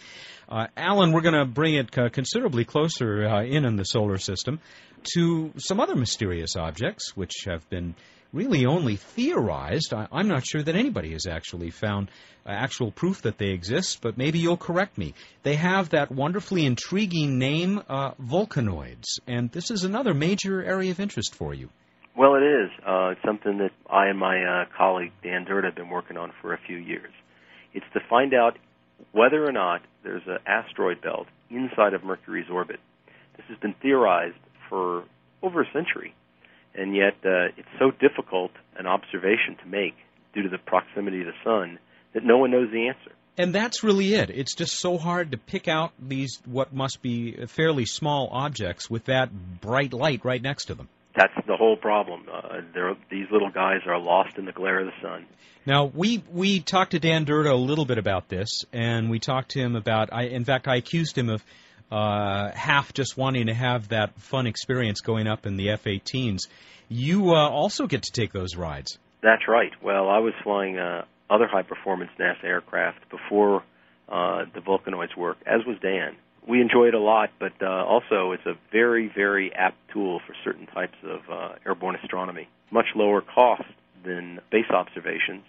Uh, 0.49 0.67
Alan, 0.77 1.13
we're 1.13 1.21
going 1.21 1.39
to 1.39 1.45
bring 1.45 1.77
it 1.77 1.97
uh, 1.97 2.09
considerably 2.09 2.65
closer 2.65 3.25
uh, 3.25 3.45
in 3.45 3.65
in 3.65 3.77
the 3.77 3.85
solar 3.85 4.19
system 4.19 4.59
to 5.15 5.53
some 5.57 5.79
other 5.79 5.95
mysterious 5.95 6.57
objects 6.57 7.17
which 7.17 7.45
have 7.47 7.69
been 7.71 7.95
really 8.33 8.67
only 8.67 8.97
theorized. 8.97 9.93
I, 9.93 10.07
am 10.13 10.29
not 10.29 10.47
sure 10.47 10.63
that 10.63 10.77
anybody 10.77 11.13
has 11.13 11.27
actually 11.27 11.71
found 11.71 12.11
uh, 12.47 12.51
actual 12.51 12.91
proof 12.91 13.23
that 13.23 13.39
they 13.39 13.51
exist, 13.51 14.01
but 14.01 14.17
maybe 14.17 14.39
you'll 14.39 14.57
correct 14.57 14.97
me. 14.97 15.15
They 15.43 15.57
have 15.57 15.91
that 15.91 16.11
wonderfully 16.11 16.67
intriguing 16.67 17.39
name, 17.39 17.83
uh, 17.89 18.13
and 19.27 19.51
this 19.51 19.71
is 19.71 19.85
another 19.85 20.15
major 20.15 20.63
area 20.63 20.91
of 20.91 21.01
interest 21.01 21.35
for 21.35 21.55
you. 21.55 21.69
Well, 22.17 22.35
it 22.35 22.43
is. 22.43 22.71
Uh, 22.87 23.11
it's 23.11 23.23
something 23.25 23.59
that 23.59 23.71
I 23.91 24.09
and 24.09 24.19
my 24.19 24.43
uh, 24.43 24.65
colleague 24.77 25.13
Dan 25.23 25.45
Durda 25.45 25.69
have 25.69 25.77
been 25.77 25.89
working 25.89 26.17
on 26.17 26.33
for 26.41 26.55
a 26.55 26.59
few 26.67 26.77
years. 26.77 27.13
It's 27.73 27.87
to 27.95 28.01
find 28.09 28.35
out 28.35 28.59
whether 29.13 29.45
or 29.45 29.53
not 29.53 29.83
there's 30.03 30.23
an 30.27 30.39
asteroid 30.47 31.01
belt 31.01 31.27
inside 31.51 31.95
of 31.95 32.05
Mercury's 32.05 32.51
orbit. 32.51 32.81
This 33.37 33.47
has 33.49 33.59
been 33.59 33.75
theorized 33.81 34.37
for 34.69 35.05
over 35.43 35.63
a 35.63 35.73
century 35.73 36.15
and 36.75 36.95
yet 36.95 37.15
uh, 37.25 37.53
it's 37.57 37.69
so 37.79 37.91
difficult 37.91 38.50
an 38.77 38.87
observation 38.87 39.57
to 39.62 39.69
make 39.69 39.95
due 40.35 40.43
to 40.43 40.49
the 40.49 40.59
proximity 40.59 41.21
of 41.21 41.27
the 41.27 41.33
sun 41.45 41.79
that 42.15 42.25
no 42.25 42.39
one 42.39 42.50
knows 42.50 42.71
the 42.71 42.89
answer. 42.89 43.12
And 43.39 43.55
that's 43.55 43.83
really 43.83 44.15
it. 44.15 44.31
It's 44.31 44.55
just 44.55 44.79
so 44.79 44.99
hard 44.99 45.33
to 45.33 45.39
pick 45.39 45.69
out 45.69 45.93
these 45.99 46.41
what 46.45 46.75
must 46.75 47.00
be 47.00 47.47
fairly 47.47 47.87
small 47.87 48.29
objects 48.33 48.91
with 48.91 49.07
that 49.07 49.31
bright 49.61 49.93
light 49.93 50.25
right 50.25 50.43
next 50.43 50.67
to 50.67 50.75
them. 50.75 50.89
That's 51.17 51.35
the 51.47 51.57
whole 51.57 51.77
problem. 51.77 52.27
Uh, 52.33 52.61
these 53.11 53.27
little 53.33 53.50
guys 53.50 53.81
are 53.87 53.99
lost 53.99 54.39
in 54.39 54.45
the 54.45 54.53
glare 54.53 54.81
of 54.81 54.87
the 54.87 54.93
sun. 55.03 55.27
Now 55.67 55.87
we 55.87 56.23
we 56.31 56.61
talked 56.61 56.93
to 56.93 56.99
Dan 56.99 57.25
Durda 57.25 57.53
a 57.53 57.55
little 57.55 57.85
bit 57.85 57.99
about 57.99 58.29
this, 58.29 58.65
and 58.73 59.11
we 59.11 59.19
talked 59.19 59.53
to 59.53 59.61
him 59.61 59.77
about. 59.77 60.12
I 60.12 60.25
in 60.25 60.45
fact 60.45 60.69
I 60.69 60.77
accused 60.77 61.17
him 61.17 61.29
of 61.29 61.45
uh, 61.91 62.51
half 62.53 62.93
just 62.93 63.17
wanting 63.17 63.47
to 63.47 63.55
have 63.55 63.89
that 63.89 64.19
fun 64.21 64.47
experience 64.47 65.01
going 65.01 65.27
up 65.27 65.47
in 65.47 65.57
the 65.57 65.71
F-18s. 65.71 66.41
You 66.89 67.35
uh, 67.35 67.49
also 67.49 67.87
get 67.87 68.03
to 68.03 68.13
take 68.13 68.33
those 68.33 68.57
rides. 68.57 68.99
That's 69.23 69.47
right. 69.49 69.73
Well, 69.83 70.09
I 70.09 70.19
was 70.19 70.33
flying 70.43 70.79
uh, 70.79 71.05
other 71.29 71.47
high-performance 71.47 72.11
NASA 72.19 72.45
aircraft 72.45 73.11
before 73.11 73.63
uh, 74.09 74.45
the 74.55 74.61
Vulcanoids 74.61 75.17
work, 75.17 75.39
as 75.47 75.65
was 75.67 75.77
Dan. 75.81 76.17
We 76.49 76.61
enjoy 76.61 76.89
it 76.89 76.95
a 76.95 77.01
lot, 77.01 77.31
but 77.39 77.53
uh, 77.61 77.67
also 77.67 78.33
it's 78.33 78.47
a 78.47 78.55
very, 78.73 79.11
very 79.15 79.53
apt 79.53 79.77
tool 79.93 80.21
for 80.27 80.35
certain 80.43 80.67
types 80.67 80.97
of 81.05 81.21
uh, 81.31 81.55
airborne 81.67 81.97
astronomy. 82.03 82.49
Much 82.71 82.87
lower 82.97 83.21
cost 83.21 83.65
than 84.05 84.41
base 84.51 84.71
observations, 84.71 85.45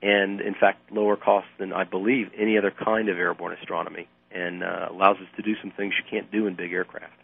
and 0.00 0.40
in 0.40 0.54
fact, 0.54 0.90
lower 0.90 1.16
cost 1.16 1.46
than 1.58 1.72
I 1.72 1.84
believe 1.84 2.30
any 2.36 2.56
other 2.56 2.72
kind 2.72 3.08
of 3.08 3.18
airborne 3.18 3.56
astronomy 3.60 4.08
and 4.34 4.62
uh, 4.62 4.88
allows 4.90 5.16
us 5.16 5.28
to 5.36 5.42
do 5.42 5.52
some 5.60 5.70
things 5.72 5.94
you 5.98 6.04
can't 6.10 6.30
do 6.30 6.46
in 6.46 6.54
big 6.54 6.72
aircraft. 6.72 7.14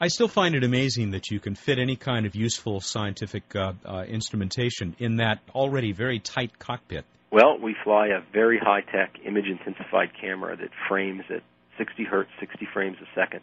I 0.00 0.08
still 0.08 0.28
find 0.28 0.54
it 0.54 0.64
amazing 0.64 1.12
that 1.12 1.30
you 1.30 1.38
can 1.38 1.54
fit 1.54 1.78
any 1.78 1.96
kind 1.96 2.26
of 2.26 2.34
useful 2.34 2.80
scientific 2.80 3.54
uh, 3.54 3.74
uh, 3.84 4.04
instrumentation 4.08 4.96
in 4.98 5.16
that 5.16 5.38
already 5.54 5.92
very 5.92 6.18
tight 6.18 6.58
cockpit. 6.58 7.04
Well, 7.30 7.58
we 7.58 7.76
fly 7.84 8.08
a 8.08 8.20
very 8.32 8.58
high 8.58 8.80
tech 8.80 9.16
image 9.24 9.46
intensified 9.46 10.10
camera 10.20 10.56
that 10.56 10.70
frames 10.88 11.22
at 11.30 11.42
60 11.78 12.04
hertz, 12.04 12.30
60 12.40 12.68
frames 12.72 12.96
a 13.00 13.06
second, 13.18 13.40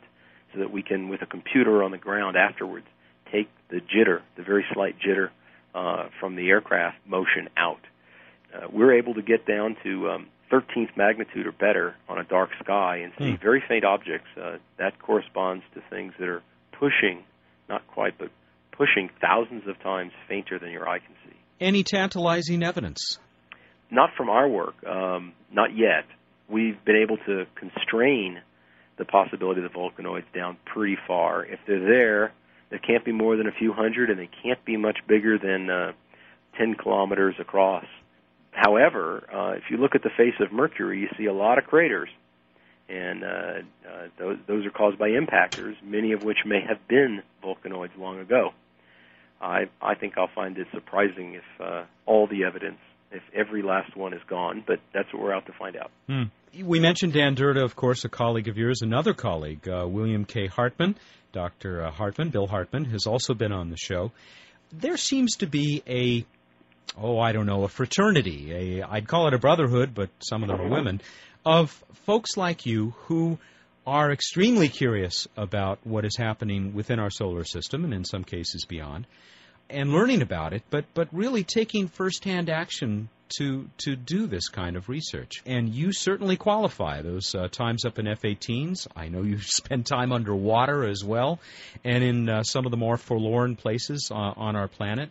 so 0.53 0.59
that 0.59 0.71
we 0.71 0.83
can, 0.83 1.09
with 1.09 1.21
a 1.21 1.25
computer 1.25 1.83
on 1.83 1.91
the 1.91 1.97
ground 1.97 2.35
afterwards, 2.35 2.85
take 3.31 3.49
the 3.69 3.79
jitter, 3.79 4.21
the 4.35 4.43
very 4.43 4.65
slight 4.73 4.95
jitter 4.99 5.29
uh, 5.73 6.09
from 6.19 6.35
the 6.35 6.49
aircraft 6.49 6.97
motion 7.05 7.49
out. 7.57 7.79
Uh, 8.53 8.67
we're 8.71 8.93
able 8.93 9.13
to 9.13 9.21
get 9.21 9.45
down 9.45 9.77
to 9.83 10.09
um, 10.09 10.27
13th 10.51 10.95
magnitude 10.97 11.47
or 11.47 11.51
better 11.51 11.95
on 12.09 12.19
a 12.19 12.23
dark 12.23 12.49
sky 12.63 12.97
and 12.97 13.13
see 13.17 13.31
hmm. 13.31 13.41
very 13.41 13.63
faint 13.67 13.85
objects. 13.85 14.27
Uh, 14.37 14.57
that 14.77 14.99
corresponds 14.99 15.63
to 15.73 15.81
things 15.89 16.13
that 16.19 16.27
are 16.27 16.43
pushing, 16.77 17.23
not 17.69 17.85
quite, 17.87 18.17
but 18.17 18.29
pushing 18.71 19.09
thousands 19.21 19.67
of 19.67 19.79
times 19.81 20.11
fainter 20.27 20.59
than 20.59 20.71
your 20.71 20.87
eye 20.87 20.99
can 20.99 21.15
see. 21.25 21.35
Any 21.59 21.83
tantalizing 21.83 22.63
evidence? 22.63 23.19
Not 23.89 24.09
from 24.17 24.29
our 24.29 24.47
work, 24.47 24.75
um, 24.85 25.33
not 25.51 25.75
yet. 25.75 26.05
We've 26.49 26.83
been 26.83 26.97
able 26.97 27.17
to 27.27 27.45
constrain 27.55 28.41
the 28.97 29.05
possibility 29.05 29.61
of 29.63 29.71
the 29.71 29.77
vulcanoids 29.77 30.25
down 30.33 30.57
pretty 30.65 30.97
far. 31.07 31.45
If 31.45 31.59
they're 31.67 31.79
there, 31.79 32.33
there 32.69 32.79
can't 32.79 33.05
be 33.05 33.11
more 33.11 33.35
than 33.37 33.47
a 33.47 33.51
few 33.51 33.73
hundred, 33.73 34.09
and 34.09 34.19
they 34.19 34.29
can't 34.43 34.63
be 34.65 34.77
much 34.77 34.99
bigger 35.07 35.37
than 35.37 35.69
uh, 35.69 35.91
10 36.57 36.75
kilometers 36.75 37.35
across. 37.39 37.85
However, 38.51 39.23
uh, 39.33 39.51
if 39.55 39.63
you 39.69 39.77
look 39.77 39.95
at 39.95 40.03
the 40.03 40.09
face 40.15 40.35
of 40.39 40.51
Mercury, 40.51 40.99
you 40.99 41.07
see 41.17 41.25
a 41.25 41.33
lot 41.33 41.57
of 41.57 41.65
craters, 41.65 42.09
and 42.89 43.23
uh, 43.23 43.27
uh, 43.27 44.07
those, 44.19 44.37
those 44.47 44.65
are 44.65 44.71
caused 44.71 44.97
by 44.97 45.09
impactors, 45.09 45.75
many 45.83 46.11
of 46.11 46.23
which 46.23 46.39
may 46.45 46.59
have 46.67 46.85
been 46.87 47.21
vulcanoids 47.43 47.97
long 47.97 48.19
ago. 48.19 48.49
I, 49.41 49.63
I 49.81 49.95
think 49.95 50.17
I'll 50.17 50.29
find 50.35 50.57
it 50.57 50.67
surprising 50.73 51.35
if 51.35 51.61
uh, 51.61 51.85
all 52.05 52.27
the 52.27 52.43
evidence, 52.43 52.77
if 53.11 53.23
every 53.33 53.63
last 53.63 53.95
one 53.95 54.13
is 54.13 54.21
gone, 54.27 54.63
but 54.67 54.79
that's 54.93 55.11
what 55.13 55.23
we're 55.23 55.33
out 55.33 55.45
to 55.47 55.53
find 55.53 55.75
out. 55.77 55.91
Hmm. 56.07 56.23
We 56.63 56.81
mentioned 56.81 57.13
Dan 57.13 57.33
Durda, 57.35 57.63
of 57.63 57.75
course, 57.77 58.03
a 58.03 58.09
colleague 58.09 58.49
of 58.49 58.57
yours. 58.57 58.81
Another 58.81 59.13
colleague, 59.13 59.67
uh, 59.67 59.87
William 59.87 60.25
K. 60.25 60.47
Hartmann. 60.47 60.95
Dr. 61.31 61.89
Hartmann, 61.89 62.29
Bill 62.29 62.47
Hartmann, 62.47 62.85
has 62.85 63.05
also 63.07 63.33
been 63.33 63.53
on 63.53 63.69
the 63.69 63.77
show. 63.77 64.11
There 64.73 64.97
seems 64.97 65.37
to 65.37 65.47
be 65.47 65.81
a 65.87 66.25
oh, 66.97 67.19
I 67.19 67.31
don't 67.31 67.45
know, 67.45 67.63
a 67.63 67.67
fraternity, 67.67 68.79
a 68.79 68.83
I'd 68.83 69.07
call 69.07 69.27
it 69.27 69.33
a 69.33 69.39
brotherhood, 69.39 69.93
but 69.93 70.09
some 70.19 70.43
of 70.43 70.49
them 70.49 70.61
are 70.61 70.69
women, 70.69 71.01
of 71.45 71.71
folks 72.05 72.37
like 72.37 72.65
you 72.65 72.93
who 73.05 73.37
are 73.85 74.11
extremely 74.11 74.69
curious 74.69 75.27
about 75.35 75.79
what 75.83 76.05
is 76.05 76.15
happening 76.17 76.73
within 76.73 76.99
our 76.99 77.09
solar 77.09 77.43
system 77.43 77.83
and 77.83 77.93
in 77.93 78.05
some 78.05 78.23
cases 78.23 78.65
beyond, 78.65 79.07
and 79.69 79.91
learning 79.91 80.21
about 80.21 80.53
it, 80.53 80.63
but 80.69 80.85
but 80.93 81.07
really 81.11 81.43
taking 81.43 81.87
firsthand 81.87 82.49
action 82.49 83.09
to 83.37 83.67
to 83.79 83.95
do 83.95 84.27
this 84.27 84.49
kind 84.49 84.75
of 84.75 84.89
research. 84.89 85.41
And 85.45 85.69
you 85.69 85.91
certainly 85.93 86.37
qualify. 86.37 87.01
Those 87.01 87.33
uh, 87.35 87.47
times 87.47 87.85
up 87.85 87.99
in 87.99 88.07
F-18s. 88.07 88.87
I 88.95 89.09
know 89.09 89.23
you 89.23 89.39
spend 89.41 89.85
time 89.85 90.11
underwater 90.11 90.87
as 90.87 91.03
well, 91.03 91.39
and 91.83 92.03
in 92.03 92.29
uh, 92.29 92.43
some 92.43 92.65
of 92.65 92.71
the 92.71 92.77
more 92.77 92.97
forlorn 92.97 93.55
places 93.55 94.09
uh, 94.11 94.15
on 94.15 94.55
our 94.55 94.67
planet. 94.67 95.09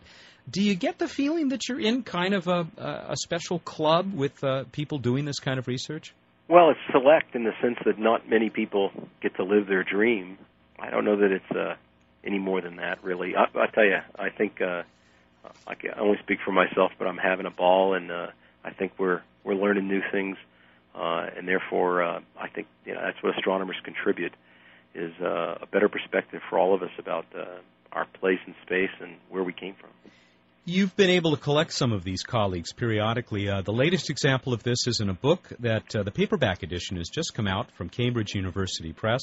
Do 0.49 0.61
you 0.61 0.73
get 0.75 0.97
the 0.97 1.07
feeling 1.07 1.49
that 1.49 1.69
you're 1.69 1.79
in 1.79 2.01
kind 2.01 2.33
of 2.33 2.47
a, 2.47 2.67
a 2.77 3.15
special 3.15 3.59
club 3.59 4.11
with 4.13 4.43
uh, 4.43 4.63
people 4.71 4.97
doing 4.97 5.23
this 5.23 5.39
kind 5.39 5.59
of 5.59 5.67
research? 5.67 6.13
Well, 6.49 6.71
it's 6.71 6.79
select 6.91 7.35
in 7.35 7.43
the 7.43 7.53
sense 7.61 7.77
that 7.85 7.99
not 7.99 8.27
many 8.27 8.49
people 8.49 8.91
get 9.21 9.35
to 9.35 9.43
live 9.43 9.67
their 9.67 9.83
dream. 9.83 10.37
I 10.79 10.89
don't 10.89 11.05
know 11.05 11.15
that 11.17 11.31
it's 11.31 11.51
uh, 11.51 11.75
any 12.25 12.39
more 12.39 12.59
than 12.59 12.77
that, 12.77 13.03
really. 13.03 13.35
I, 13.35 13.43
I 13.57 13.67
tell 13.67 13.85
you, 13.85 13.99
I 14.17 14.29
think 14.29 14.59
uh, 14.61 14.83
I 15.67 15.75
can 15.75 15.91
only 15.99 16.17
speak 16.23 16.39
for 16.43 16.51
myself, 16.51 16.91
but 16.97 17.07
I'm 17.07 17.17
having 17.17 17.45
a 17.45 17.51
ball, 17.51 17.93
and 17.93 18.11
uh, 18.11 18.27
I 18.63 18.71
think 18.71 18.93
we're 18.97 19.21
we're 19.43 19.55
learning 19.55 19.87
new 19.87 20.01
things, 20.11 20.37
uh, 20.95 21.27
and 21.35 21.47
therefore, 21.47 22.03
uh, 22.03 22.19
I 22.39 22.47
think 22.49 22.67
you 22.85 22.93
know 22.93 23.01
that's 23.03 23.21
what 23.23 23.35
astronomers 23.35 23.77
contribute 23.83 24.33
is 24.93 25.13
uh, 25.21 25.55
a 25.61 25.65
better 25.71 25.89
perspective 25.89 26.41
for 26.49 26.59
all 26.59 26.75
of 26.75 26.83
us 26.83 26.91
about 26.99 27.25
uh, 27.35 27.45
our 27.91 28.05
place 28.19 28.39
in 28.45 28.53
space 28.65 28.91
and 28.99 29.15
where 29.29 29.43
we 29.43 29.53
came 29.53 29.75
from. 29.79 29.89
You've 30.63 30.95
been 30.95 31.09
able 31.09 31.31
to 31.31 31.41
collect 31.41 31.73
some 31.73 31.91
of 31.91 32.03
these 32.03 32.21
colleagues 32.21 32.71
periodically. 32.71 33.49
Uh, 33.49 33.61
the 33.61 33.73
latest 33.73 34.11
example 34.11 34.53
of 34.53 34.61
this 34.61 34.85
is 34.85 34.99
in 34.99 35.09
a 35.09 35.13
book 35.13 35.51
that 35.59 35.95
uh, 35.95 36.03
the 36.03 36.11
paperback 36.11 36.61
edition 36.61 36.97
has 36.97 37.09
just 37.09 37.33
come 37.33 37.47
out 37.47 37.71
from 37.71 37.89
Cambridge 37.89 38.35
University 38.35 38.93
Press. 38.93 39.21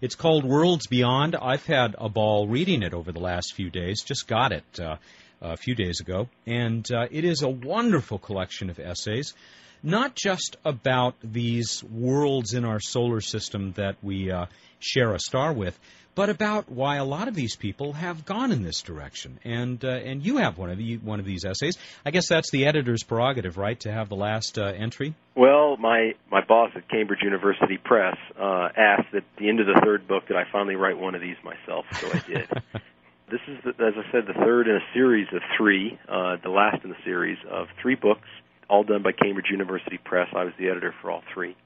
It's 0.00 0.14
called 0.14 0.44
Worlds 0.44 0.86
Beyond. 0.86 1.34
I've 1.34 1.66
had 1.66 1.96
a 1.98 2.08
ball 2.08 2.46
reading 2.46 2.84
it 2.84 2.94
over 2.94 3.10
the 3.10 3.18
last 3.18 3.54
few 3.54 3.68
days. 3.68 4.04
Just 4.04 4.28
got 4.28 4.52
it 4.52 4.80
uh, 4.80 4.96
a 5.40 5.56
few 5.56 5.74
days 5.74 6.00
ago. 6.00 6.28
And 6.46 6.86
uh, 6.92 7.06
it 7.10 7.24
is 7.24 7.42
a 7.42 7.48
wonderful 7.48 8.18
collection 8.18 8.70
of 8.70 8.78
essays, 8.78 9.34
not 9.82 10.14
just 10.14 10.56
about 10.64 11.14
these 11.22 11.82
worlds 11.84 12.54
in 12.54 12.64
our 12.64 12.80
solar 12.80 13.20
system 13.20 13.72
that 13.72 13.96
we 14.02 14.30
uh, 14.30 14.46
share 14.78 15.14
a 15.14 15.18
star 15.18 15.52
with, 15.52 15.78
but 16.14 16.30
about 16.30 16.70
why 16.70 16.96
a 16.96 17.04
lot 17.04 17.28
of 17.28 17.34
these 17.34 17.56
people 17.56 17.92
have 17.92 18.24
gone 18.24 18.50
in 18.50 18.62
this 18.62 18.80
direction. 18.80 19.38
And 19.44 19.84
uh, 19.84 19.88
and 19.88 20.24
you 20.24 20.38
have 20.38 20.56
one 20.56 20.70
of 20.70 20.78
the, 20.78 20.96
one 20.96 21.20
of 21.20 21.26
these 21.26 21.44
essays. 21.44 21.76
I 22.04 22.10
guess 22.10 22.26
that's 22.28 22.50
the 22.50 22.66
editor's 22.66 23.02
prerogative, 23.02 23.58
right, 23.58 23.78
to 23.80 23.92
have 23.92 24.08
the 24.08 24.16
last 24.16 24.58
uh, 24.58 24.64
entry. 24.64 25.14
Well, 25.36 25.76
my 25.76 26.14
my 26.32 26.40
boss 26.42 26.70
at 26.74 26.88
Cambridge 26.88 27.20
University 27.22 27.76
Press 27.76 28.16
uh, 28.40 28.68
asked 28.76 29.14
at 29.14 29.24
the 29.38 29.48
end 29.48 29.60
of 29.60 29.66
the 29.66 29.78
third 29.84 30.08
book 30.08 30.24
that 30.28 30.36
I 30.38 30.44
finally 30.50 30.74
write 30.74 30.98
one 30.98 31.14
of 31.14 31.20
these 31.20 31.36
myself, 31.44 31.84
so 32.00 32.08
I 32.08 32.18
did. 32.26 32.48
this 33.30 33.40
is, 33.48 33.58
the, 33.64 33.70
as 33.84 33.94
I 33.96 34.10
said, 34.12 34.26
the 34.26 34.34
third 34.34 34.68
in 34.68 34.76
a 34.76 34.86
series 34.94 35.28
of 35.32 35.42
three, 35.56 35.98
uh, 36.08 36.36
the 36.42 36.50
last 36.50 36.84
in 36.84 36.90
the 36.90 36.96
series 37.04 37.38
of 37.50 37.68
three 37.80 37.94
books, 37.94 38.28
all 38.68 38.84
done 38.84 39.02
by 39.02 39.12
Cambridge 39.12 39.46
University 39.50 39.98
Press. 39.98 40.28
I 40.34 40.44
was 40.44 40.52
the 40.58 40.68
editor 40.68 40.94
for 41.00 41.10
all 41.10 41.22
three. 41.32 41.56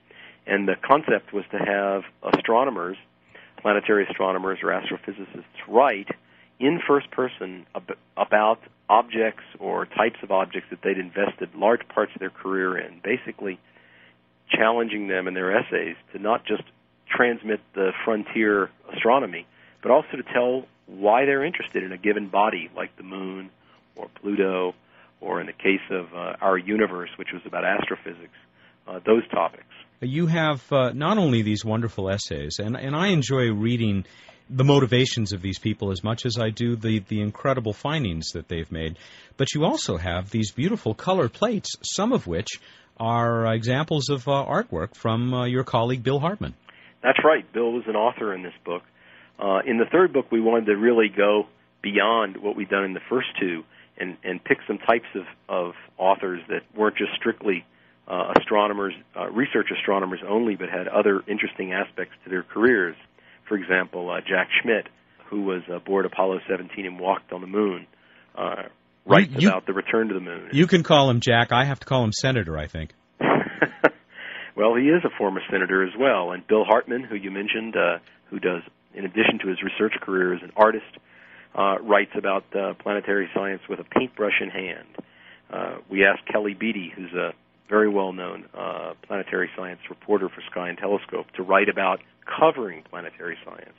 And 0.46 0.66
the 0.66 0.74
concept 0.82 1.32
was 1.32 1.44
to 1.52 1.58
have 1.58 2.02
astronomers 2.34 2.96
planetary 3.60 4.06
astronomers 4.08 4.58
or 4.62 4.68
astrophysicists 4.70 5.44
write 5.68 6.08
in 6.58 6.80
first 6.86 7.10
person 7.10 7.66
ab- 7.74 7.96
about 8.16 8.60
objects 8.88 9.44
or 9.58 9.86
types 9.86 10.16
of 10.22 10.30
objects 10.30 10.68
that 10.70 10.80
they'd 10.82 10.98
invested 10.98 11.48
large 11.54 11.86
parts 11.88 12.12
of 12.14 12.20
their 12.20 12.30
career 12.30 12.76
in, 12.78 13.00
basically 13.02 13.58
challenging 14.48 15.08
them 15.08 15.28
in 15.28 15.34
their 15.34 15.56
essays 15.56 15.96
to 16.12 16.18
not 16.18 16.44
just 16.44 16.62
transmit 17.08 17.60
the 17.74 17.92
frontier 18.04 18.70
astronomy, 18.94 19.46
but 19.82 19.90
also 19.90 20.16
to 20.16 20.22
tell 20.34 20.64
why 20.98 21.24
they're 21.24 21.44
interested 21.44 21.82
in 21.82 21.92
a 21.92 21.98
given 21.98 22.28
body 22.28 22.70
like 22.76 22.96
the 22.96 23.02
moon 23.02 23.50
or 23.96 24.08
Pluto, 24.20 24.74
or 25.20 25.40
in 25.40 25.46
the 25.46 25.52
case 25.52 25.84
of 25.90 26.06
uh, 26.14 26.36
our 26.40 26.56
universe, 26.56 27.10
which 27.16 27.28
was 27.32 27.42
about 27.46 27.64
astrophysics, 27.64 28.36
uh, 28.88 29.00
those 29.04 29.26
topics 29.30 29.64
you 30.00 30.26
have 30.26 30.62
uh, 30.72 30.92
not 30.92 31.18
only 31.18 31.42
these 31.42 31.64
wonderful 31.64 32.10
essays, 32.10 32.58
and, 32.58 32.76
and 32.76 32.96
I 32.96 33.08
enjoy 33.08 33.52
reading 33.52 34.06
the 34.48 34.64
motivations 34.64 35.32
of 35.32 35.42
these 35.42 35.58
people 35.58 35.92
as 35.92 36.02
much 36.02 36.26
as 36.26 36.38
I 36.38 36.50
do 36.50 36.74
the, 36.74 37.00
the 37.00 37.20
incredible 37.20 37.72
findings 37.72 38.30
that 38.32 38.48
they've 38.48 38.70
made, 38.72 38.98
but 39.36 39.54
you 39.54 39.64
also 39.64 39.96
have 39.96 40.30
these 40.30 40.50
beautiful 40.52 40.94
color 40.94 41.28
plates, 41.28 41.70
some 41.82 42.12
of 42.12 42.26
which 42.26 42.48
are 42.98 43.54
examples 43.54 44.08
of 44.08 44.26
uh, 44.26 44.32
artwork 44.32 44.94
from 44.94 45.32
uh, 45.32 45.46
your 45.46 45.64
colleague 45.64 46.02
Bill 46.02 46.18
Hartmann. 46.18 46.54
That's 47.02 47.20
right. 47.24 47.50
Bill 47.52 47.72
was 47.72 47.84
an 47.86 47.96
author 47.96 48.34
in 48.34 48.42
this 48.42 48.52
book. 48.64 48.82
Uh, 49.40 49.60
in 49.66 49.78
the 49.78 49.86
third 49.86 50.12
book, 50.12 50.26
we 50.30 50.40
wanted 50.40 50.66
to 50.66 50.76
really 50.76 51.08
go 51.08 51.46
beyond 51.82 52.36
what 52.36 52.56
we'd 52.56 52.68
done 52.68 52.84
in 52.84 52.92
the 52.92 53.00
first 53.08 53.28
two 53.40 53.64
and, 53.96 54.16
and 54.22 54.42
pick 54.42 54.58
some 54.66 54.78
types 54.78 55.06
of, 55.14 55.24
of 55.48 55.74
authors 55.98 56.40
that 56.48 56.60
weren't 56.76 56.96
just 56.96 57.12
strictly 57.16 57.64
uh, 58.06 58.34
astronomers, 58.38 58.94
uh, 59.16 59.30
research 59.30 59.68
astronomers 59.76 60.20
only, 60.28 60.56
but 60.56 60.68
had 60.68 60.88
other 60.88 61.22
interesting 61.26 61.72
aspects 61.72 62.14
to 62.24 62.30
their 62.30 62.42
careers. 62.42 62.96
For 63.48 63.56
example, 63.56 64.10
uh, 64.10 64.20
Jack 64.20 64.48
Schmitt, 64.62 64.88
who 65.28 65.42
was 65.42 65.62
aboard 65.72 66.06
Apollo 66.06 66.40
17 66.48 66.86
and 66.86 66.98
walked 66.98 67.32
on 67.32 67.40
the 67.40 67.46
moon, 67.46 67.86
uh, 68.36 68.64
writes 69.06 69.32
you, 69.38 69.48
about 69.48 69.66
the 69.66 69.72
return 69.72 70.08
to 70.08 70.14
the 70.14 70.20
moon. 70.20 70.50
You 70.52 70.66
can 70.66 70.82
call 70.82 71.08
him 71.08 71.20
Jack. 71.20 71.52
I 71.52 71.64
have 71.64 71.80
to 71.80 71.86
call 71.86 72.04
him 72.04 72.12
Senator, 72.12 72.58
I 72.58 72.66
think. 72.66 72.92
well, 74.60 74.74
he 74.74 74.88
is 74.88 75.02
a 75.04 75.16
former 75.16 75.40
senator 75.50 75.82
as 75.82 75.94
well. 75.98 76.32
And 76.32 76.46
Bill 76.46 76.64
Hartmann, 76.64 77.02
who 77.02 77.14
you 77.14 77.30
mentioned, 77.30 77.76
uh, 77.76 77.98
who 78.28 78.38
does, 78.38 78.60
in 78.92 79.06
addition 79.06 79.38
to 79.40 79.48
his 79.48 79.62
research 79.62 79.94
career 80.02 80.34
as 80.34 80.42
an 80.42 80.52
artist, 80.54 80.98
uh, 81.54 81.76
writes 81.80 82.10
about 82.14 82.44
uh, 82.54 82.74
planetary 82.74 83.30
science 83.34 83.62
with 83.70 83.80
a 83.80 83.84
paintbrush 83.84 84.38
in 84.38 84.50
hand. 84.50 84.86
Uh, 85.50 85.76
we 85.88 86.04
asked 86.04 86.26
Kelly 86.30 86.52
Beatty, 86.52 86.92
who's 86.94 87.12
a 87.14 87.32
very 87.70 87.88
well 87.88 88.12
known 88.12 88.44
uh, 88.52 88.92
planetary 89.06 89.48
science 89.56 89.80
reporter 89.88 90.28
for 90.28 90.42
Sky 90.50 90.68
and 90.68 90.76
Telescope, 90.76 91.30
to 91.36 91.42
write 91.42 91.70
about 91.70 92.00
covering 92.38 92.82
planetary 92.82 93.38
science. 93.42 93.78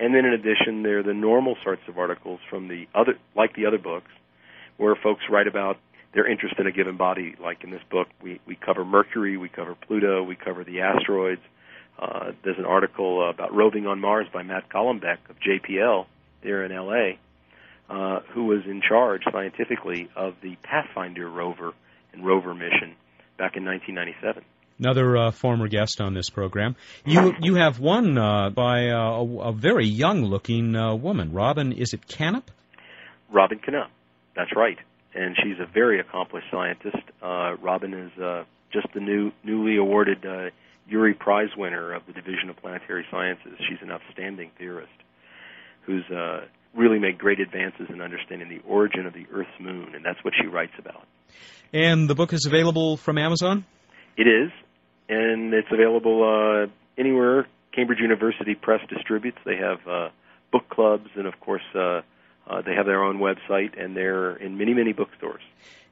And 0.00 0.16
then 0.16 0.24
in 0.24 0.32
addition, 0.32 0.82
there 0.82 0.98
are 0.98 1.02
the 1.04 1.14
normal 1.14 1.56
sorts 1.62 1.82
of 1.86 1.96
articles 1.96 2.40
from 2.50 2.66
the 2.66 2.86
other, 2.92 3.14
like 3.36 3.54
the 3.54 3.66
other 3.66 3.78
books, 3.78 4.10
where 4.78 4.96
folks 4.96 5.22
write 5.30 5.46
about 5.46 5.76
their 6.14 6.30
interest 6.30 6.54
in 6.58 6.66
a 6.66 6.72
given 6.72 6.96
body. 6.96 7.34
Like 7.40 7.64
in 7.64 7.70
this 7.70 7.82
book, 7.90 8.08
we, 8.22 8.40
we 8.46 8.56
cover 8.56 8.84
Mercury, 8.84 9.36
we 9.36 9.48
cover 9.48 9.74
Pluto, 9.74 10.22
we 10.22 10.36
cover 10.36 10.64
the 10.64 10.80
asteroids. 10.80 11.42
Uh, 11.98 12.32
there's 12.44 12.58
an 12.58 12.64
article 12.64 13.28
about 13.28 13.54
roving 13.54 13.86
on 13.86 14.00
Mars 14.00 14.26
by 14.32 14.42
Matt 14.42 14.68
Golombek 14.68 15.18
of 15.28 15.36
JPL 15.40 16.06
there 16.42 16.64
in 16.64 16.72
LA, 16.72 17.16
uh, 17.90 18.20
who 18.32 18.44
was 18.44 18.60
in 18.66 18.80
charge 18.86 19.22
scientifically 19.32 20.08
of 20.14 20.34
the 20.42 20.56
Pathfinder 20.62 21.28
rover 21.28 21.72
and 22.12 22.24
rover 22.24 22.54
mission 22.54 22.94
back 23.36 23.56
in 23.56 23.64
1997. 23.64 24.44
Another 24.78 25.16
uh, 25.16 25.30
former 25.32 25.66
guest 25.66 26.00
on 26.00 26.14
this 26.14 26.30
program. 26.30 26.76
You 27.04 27.34
you 27.40 27.56
have 27.56 27.80
one 27.80 28.16
uh, 28.16 28.50
by 28.50 28.90
uh, 28.90 28.96
a, 28.96 29.48
a, 29.48 29.52
very 29.52 29.86
young-looking 29.86 30.76
uh, 30.76 30.94
woman, 30.94 31.32
Robin. 31.32 31.72
Is 31.72 31.94
it 31.94 32.06
Canup? 32.06 32.48
Robin 33.32 33.58
Canup. 33.58 33.90
That's 34.36 34.54
right, 34.54 34.78
and 35.14 35.36
she's 35.42 35.58
a 35.60 35.66
very 35.66 36.00
accomplished 36.00 36.46
scientist. 36.50 37.02
Uh, 37.22 37.56
Robin 37.60 37.94
is 37.94 38.18
uh, 38.20 38.44
just 38.72 38.86
the 38.94 39.00
new 39.00 39.32
newly 39.44 39.76
awarded 39.76 40.22
Urey 40.90 41.18
Prize 41.18 41.50
winner 41.56 41.92
of 41.92 42.02
the 42.06 42.12
Division 42.12 42.50
of 42.50 42.56
Planetary 42.56 43.06
Sciences. 43.10 43.58
She's 43.68 43.78
an 43.82 43.90
outstanding 43.90 44.50
theorist 44.58 44.92
who's 45.82 46.04
really 46.74 46.98
made 46.98 47.18
great 47.18 47.40
advances 47.40 47.86
in 47.88 48.00
understanding 48.00 48.48
the 48.48 48.60
origin 48.68 49.06
of 49.06 49.14
the 49.14 49.26
Earth's 49.32 49.50
moon, 49.60 49.94
and 49.94 50.04
that's 50.04 50.22
what 50.22 50.34
she 50.40 50.46
writes 50.46 50.72
about. 50.78 51.06
And 51.72 52.08
the 52.08 52.14
book 52.14 52.32
is 52.32 52.46
available 52.46 52.96
from 52.96 53.18
Amazon? 53.18 53.64
It 54.16 54.26
is, 54.26 54.50
and 55.08 55.52
it's 55.52 55.68
available 55.70 56.22
uh, 56.24 56.70
anywhere 57.00 57.46
Cambridge 57.74 58.00
University 58.00 58.54
Press 58.54 58.80
distributes. 58.88 59.38
They 59.44 59.56
have 59.56 59.78
uh, 59.86 60.08
book 60.52 60.68
clubs, 60.68 61.08
and 61.14 61.26
of 61.26 61.38
course, 61.40 61.62
uh, 61.74 62.00
uh, 62.48 62.62
they 62.62 62.74
have 62.74 62.86
their 62.86 63.02
own 63.02 63.18
website, 63.18 63.80
and 63.80 63.96
they're 63.96 64.36
in 64.36 64.56
many, 64.56 64.74
many 64.74 64.92
bookstores. 64.92 65.42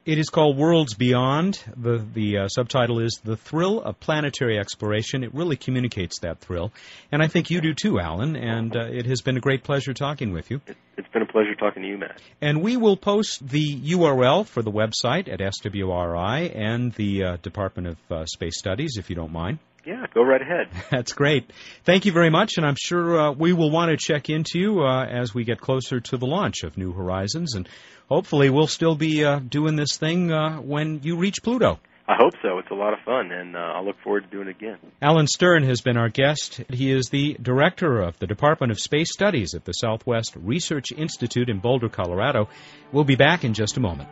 It 0.07 0.19
is 0.19 0.29
called 0.29 0.55
Worlds 0.55 0.93
Beyond. 0.93 1.61
The 1.75 1.97
the 1.97 2.37
uh, 2.37 2.47
subtitle 2.47 3.01
is 3.01 3.19
The 3.25 3.35
Thrill 3.35 3.81
of 3.81 3.99
Planetary 3.99 4.57
Exploration. 4.57 5.21
It 5.21 5.35
really 5.35 5.57
communicates 5.57 6.19
that 6.19 6.39
thrill, 6.39 6.71
and 7.11 7.21
I 7.21 7.27
think 7.27 7.49
you 7.49 7.59
do 7.59 7.73
too, 7.73 7.99
Alan. 7.99 8.37
And 8.37 8.73
uh, 8.73 8.85
it 8.85 9.05
has 9.05 9.21
been 9.21 9.35
a 9.35 9.41
great 9.41 9.65
pleasure 9.65 9.93
talking 9.93 10.31
with 10.31 10.49
you. 10.49 10.61
It's 10.95 11.09
been 11.09 11.23
a 11.23 11.25
pleasure 11.25 11.55
talking 11.55 11.83
to 11.83 11.89
you, 11.89 11.97
Matt. 11.97 12.21
And 12.39 12.61
we 12.61 12.77
will 12.77 12.95
post 12.95 13.45
the 13.45 13.81
URL 13.81 14.45
for 14.45 14.61
the 14.61 14.71
website 14.71 15.27
at 15.27 15.41
SWRI 15.41 16.55
and 16.55 16.93
the 16.93 17.23
uh, 17.23 17.37
Department 17.41 17.89
of 17.89 17.97
uh, 18.09 18.25
Space 18.27 18.57
Studies, 18.57 18.95
if 18.97 19.09
you 19.09 19.17
don't 19.17 19.33
mind. 19.33 19.59
Yeah, 19.87 20.05
go 20.13 20.21
right 20.21 20.41
ahead. 20.41 20.67
That's 20.91 21.13
great. 21.13 21.49
Thank 21.85 22.05
you 22.05 22.11
very 22.11 22.29
much, 22.29 22.57
and 22.57 22.65
I'm 22.65 22.75
sure 22.77 23.17
uh, 23.17 23.31
we 23.31 23.53
will 23.53 23.71
want 23.71 23.89
to 23.89 23.95
check 23.97 24.29
into 24.29 24.59
you 24.59 24.81
uh, 24.81 25.05
as 25.05 25.33
we 25.33 25.45
get 25.45 25.61
closer 25.61 26.01
to 26.01 26.17
the 26.17 26.25
launch 26.25 26.63
of 26.63 26.77
New 26.77 26.91
Horizons, 26.91 27.55
and 27.55 27.69
hopefully 28.09 28.49
we'll 28.49 28.67
still 28.67 28.95
be 28.95 29.23
uh, 29.23 29.39
doing 29.39 29.77
this 29.77 29.95
thing 29.95 30.29
uh, 30.29 30.57
when 30.57 30.99
you 31.03 31.15
reach 31.15 31.41
Pluto. 31.41 31.79
I 32.05 32.15
hope 32.19 32.33
so. 32.41 32.59
It's 32.59 32.69
a 32.69 32.75
lot 32.75 32.91
of 32.91 32.99
fun, 33.05 33.31
and 33.31 33.55
uh, 33.55 33.59
I'll 33.59 33.85
look 33.85 33.95
forward 34.03 34.25
to 34.25 34.29
doing 34.29 34.49
it 34.49 34.57
again. 34.57 34.77
Alan 35.01 35.25
Stern 35.25 35.63
has 35.63 35.79
been 35.79 35.95
our 35.95 36.09
guest. 36.09 36.61
He 36.69 36.91
is 36.91 37.07
the 37.09 37.37
director 37.41 38.01
of 38.01 38.19
the 38.19 38.27
Department 38.27 38.71
of 38.71 38.81
Space 38.81 39.13
Studies 39.13 39.53
at 39.55 39.63
the 39.63 39.71
Southwest 39.71 40.35
Research 40.35 40.91
Institute 40.91 41.47
in 41.47 41.59
Boulder, 41.59 41.87
Colorado. 41.87 42.49
We'll 42.91 43.05
be 43.05 43.15
back 43.15 43.45
in 43.45 43.53
just 43.53 43.77
a 43.77 43.81
moment. 43.81 44.09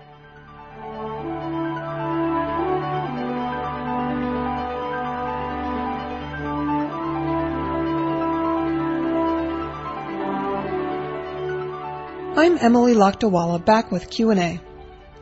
I'm 12.45 12.60
Emily 12.60 12.93
Lakdawalla 12.93 13.65
back 13.65 13.91
with 13.91 14.08
Q&A. 14.08 14.62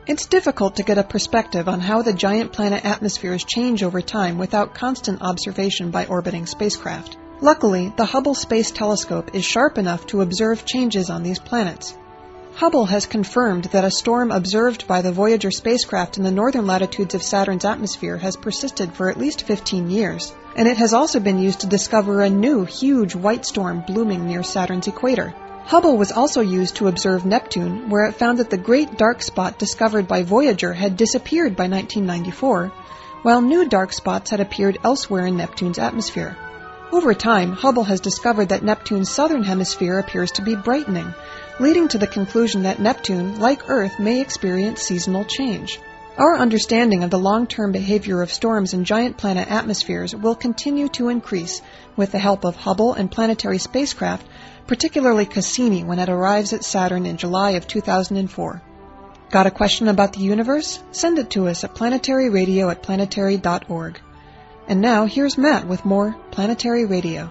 It's 0.06 0.26
difficult 0.26 0.76
to 0.76 0.82
get 0.82 0.98
a 0.98 1.02
perspective 1.02 1.70
on 1.70 1.80
how 1.80 2.02
the 2.02 2.12
giant 2.12 2.52
planet 2.52 2.84
atmospheres 2.84 3.44
change 3.44 3.82
over 3.82 4.02
time 4.02 4.36
without 4.36 4.74
constant 4.74 5.22
observation 5.22 5.90
by 5.90 6.04
orbiting 6.04 6.44
spacecraft. 6.44 7.16
Luckily, 7.40 7.90
the 7.96 8.04
Hubble 8.04 8.34
Space 8.34 8.70
Telescope 8.72 9.34
is 9.34 9.42
sharp 9.42 9.78
enough 9.78 10.06
to 10.08 10.20
observe 10.20 10.66
changes 10.66 11.08
on 11.08 11.22
these 11.22 11.38
planets. 11.38 11.96
Hubble 12.56 12.84
has 12.84 13.06
confirmed 13.06 13.64
that 13.72 13.86
a 13.86 13.90
storm 13.90 14.30
observed 14.30 14.86
by 14.86 15.00
the 15.00 15.10
Voyager 15.10 15.50
spacecraft 15.50 16.18
in 16.18 16.24
the 16.24 16.30
northern 16.30 16.66
latitudes 16.66 17.14
of 17.14 17.22
Saturn's 17.22 17.64
atmosphere 17.64 18.18
has 18.18 18.36
persisted 18.36 18.92
for 18.92 19.08
at 19.08 19.18
least 19.18 19.44
15 19.44 19.88
years, 19.88 20.34
and 20.56 20.68
it 20.68 20.76
has 20.76 20.92
also 20.92 21.20
been 21.20 21.38
used 21.38 21.60
to 21.60 21.66
discover 21.68 22.20
a 22.20 22.28
new 22.28 22.66
huge 22.66 23.14
white 23.14 23.46
storm 23.46 23.82
blooming 23.86 24.26
near 24.26 24.42
Saturn's 24.42 24.88
equator. 24.88 25.34
Hubble 25.66 25.96
was 25.96 26.12
also 26.12 26.42
used 26.42 26.76
to 26.76 26.88
observe 26.88 27.24
Neptune, 27.24 27.88
where 27.88 28.04
it 28.04 28.16
found 28.16 28.38
that 28.38 28.50
the 28.50 28.58
great 28.58 28.98
dark 28.98 29.22
spot 29.22 29.58
discovered 29.58 30.06
by 30.06 30.22
Voyager 30.22 30.74
had 30.74 30.96
disappeared 30.96 31.56
by 31.56 31.68
1994, 31.68 32.70
while 33.22 33.40
new 33.40 33.66
dark 33.66 33.92
spots 33.92 34.30
had 34.30 34.40
appeared 34.40 34.78
elsewhere 34.84 35.26
in 35.26 35.38
Neptune's 35.38 35.78
atmosphere. 35.78 36.36
Over 36.92 37.14
time, 37.14 37.52
Hubble 37.52 37.84
has 37.84 38.00
discovered 38.00 38.50
that 38.50 38.62
Neptune's 38.62 39.10
southern 39.10 39.42
hemisphere 39.42 39.98
appears 39.98 40.32
to 40.32 40.42
be 40.42 40.54
brightening, 40.54 41.14
leading 41.58 41.88
to 41.88 41.98
the 41.98 42.06
conclusion 42.06 42.64
that 42.64 42.78
Neptune, 42.78 43.40
like 43.40 43.70
Earth, 43.70 43.98
may 43.98 44.20
experience 44.20 44.82
seasonal 44.82 45.24
change. 45.24 45.80
Our 46.16 46.36
understanding 46.36 47.02
of 47.02 47.10
the 47.10 47.18
long-term 47.18 47.72
behavior 47.72 48.22
of 48.22 48.32
storms 48.32 48.72
in 48.72 48.84
giant 48.84 49.16
planet 49.16 49.50
atmospheres 49.50 50.14
will 50.14 50.36
continue 50.36 50.88
to 50.90 51.08
increase 51.08 51.60
with 51.96 52.12
the 52.12 52.20
help 52.20 52.44
of 52.44 52.54
Hubble 52.54 52.94
and 52.94 53.10
planetary 53.10 53.58
spacecraft 53.58 54.24
particularly 54.66 55.26
Cassini 55.26 55.84
when 55.84 55.98
it 55.98 56.08
arrives 56.08 56.52
at 56.52 56.64
Saturn 56.64 57.06
in 57.06 57.16
July 57.16 57.52
of 57.52 57.66
2004. 57.66 58.62
Got 59.30 59.46
a 59.46 59.50
question 59.50 59.88
about 59.88 60.12
the 60.12 60.20
universe? 60.20 60.82
Send 60.92 61.18
it 61.18 61.30
to 61.30 61.48
us 61.48 61.64
at 61.64 61.74
planetaryradio 61.74 62.70
at 62.70 62.82
planetary.org. 62.82 64.00
And 64.68 64.80
now 64.80 65.06
here's 65.06 65.36
Matt 65.36 65.66
with 65.66 65.84
more 65.84 66.16
Planetary 66.30 66.86
Radio. 66.86 67.30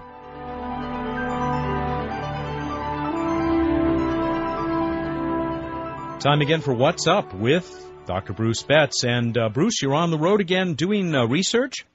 Time 6.19 6.41
again 6.41 6.61
for 6.61 6.73
What's 6.73 7.07
Up 7.07 7.33
with 7.33 7.92
Dr. 8.05 8.33
Bruce 8.33 8.63
Betts. 8.63 9.03
And 9.03 9.37
uh, 9.37 9.49
Bruce, 9.49 9.81
you're 9.81 9.95
on 9.95 10.11
the 10.11 10.17
road 10.17 10.41
again 10.41 10.73
doing 10.73 11.13
uh, 11.13 11.25
research? 11.25 11.85